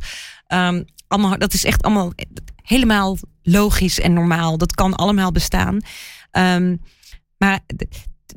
Um, 0.48 0.84
allemaal, 1.08 1.38
dat 1.38 1.52
is 1.52 1.64
echt 1.64 1.82
allemaal 1.82 2.12
helemaal 2.62 3.18
logisch 3.42 4.00
en 4.00 4.12
normaal. 4.12 4.58
Dat 4.58 4.74
kan 4.74 4.94
allemaal 4.94 5.32
bestaan. 5.32 5.80
Um, 6.32 6.80
maar 7.38 7.60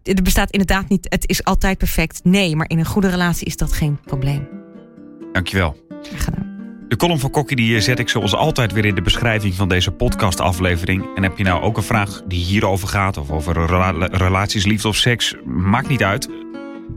er 0.03 0.21
bestaat 0.21 0.51
inderdaad 0.51 0.89
niet, 0.89 1.05
het 1.09 1.29
is 1.29 1.43
altijd 1.43 1.77
perfect. 1.77 2.19
Nee, 2.23 2.55
maar 2.55 2.69
in 2.69 2.79
een 2.79 2.85
goede 2.85 3.09
relatie 3.09 3.45
is 3.45 3.57
dat 3.57 3.73
geen 3.73 3.99
probleem. 4.05 4.47
Dankjewel. 5.31 5.75
Graag 6.01 6.23
gedaan. 6.23 6.51
De 6.87 6.95
column 6.99 7.19
van 7.19 7.29
Kokkie 7.29 7.55
die 7.55 7.81
zet 7.81 7.99
ik 7.99 8.09
zoals 8.09 8.35
altijd 8.35 8.71
weer 8.71 8.85
in 8.85 8.95
de 8.95 9.01
beschrijving 9.01 9.53
van 9.53 9.69
deze 9.69 9.91
podcastaflevering. 9.91 11.05
En 11.15 11.23
heb 11.23 11.37
je 11.37 11.43
nou 11.43 11.61
ook 11.61 11.77
een 11.77 11.83
vraag 11.83 12.21
die 12.27 12.43
hierover 12.43 12.87
gaat, 12.87 13.17
of 13.17 13.31
over 13.31 13.65
relaties, 14.11 14.65
liefde 14.65 14.87
of 14.87 14.95
seks, 14.95 15.35
maakt 15.45 15.89
niet 15.89 16.03
uit. 16.03 16.29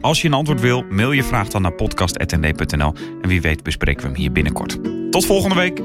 Als 0.01 0.23
je 0.23 0.29
een 0.29 0.35
antwoord 0.35 0.61
wil, 0.61 0.85
mail 0.91 1.13
je 1.13 1.25
vraag 1.25 1.49
dan 1.49 1.63
naar 1.63 1.73
podcast.nd.nl. 1.73 2.95
En 3.23 3.29
wie 3.29 3.41
weet 3.41 3.63
bespreken 3.63 4.03
we 4.03 4.09
hem 4.09 4.17
hier 4.17 4.33
binnenkort. 4.33 4.79
Tot 5.11 5.27
volgende 5.27 5.55
week. 5.55 5.83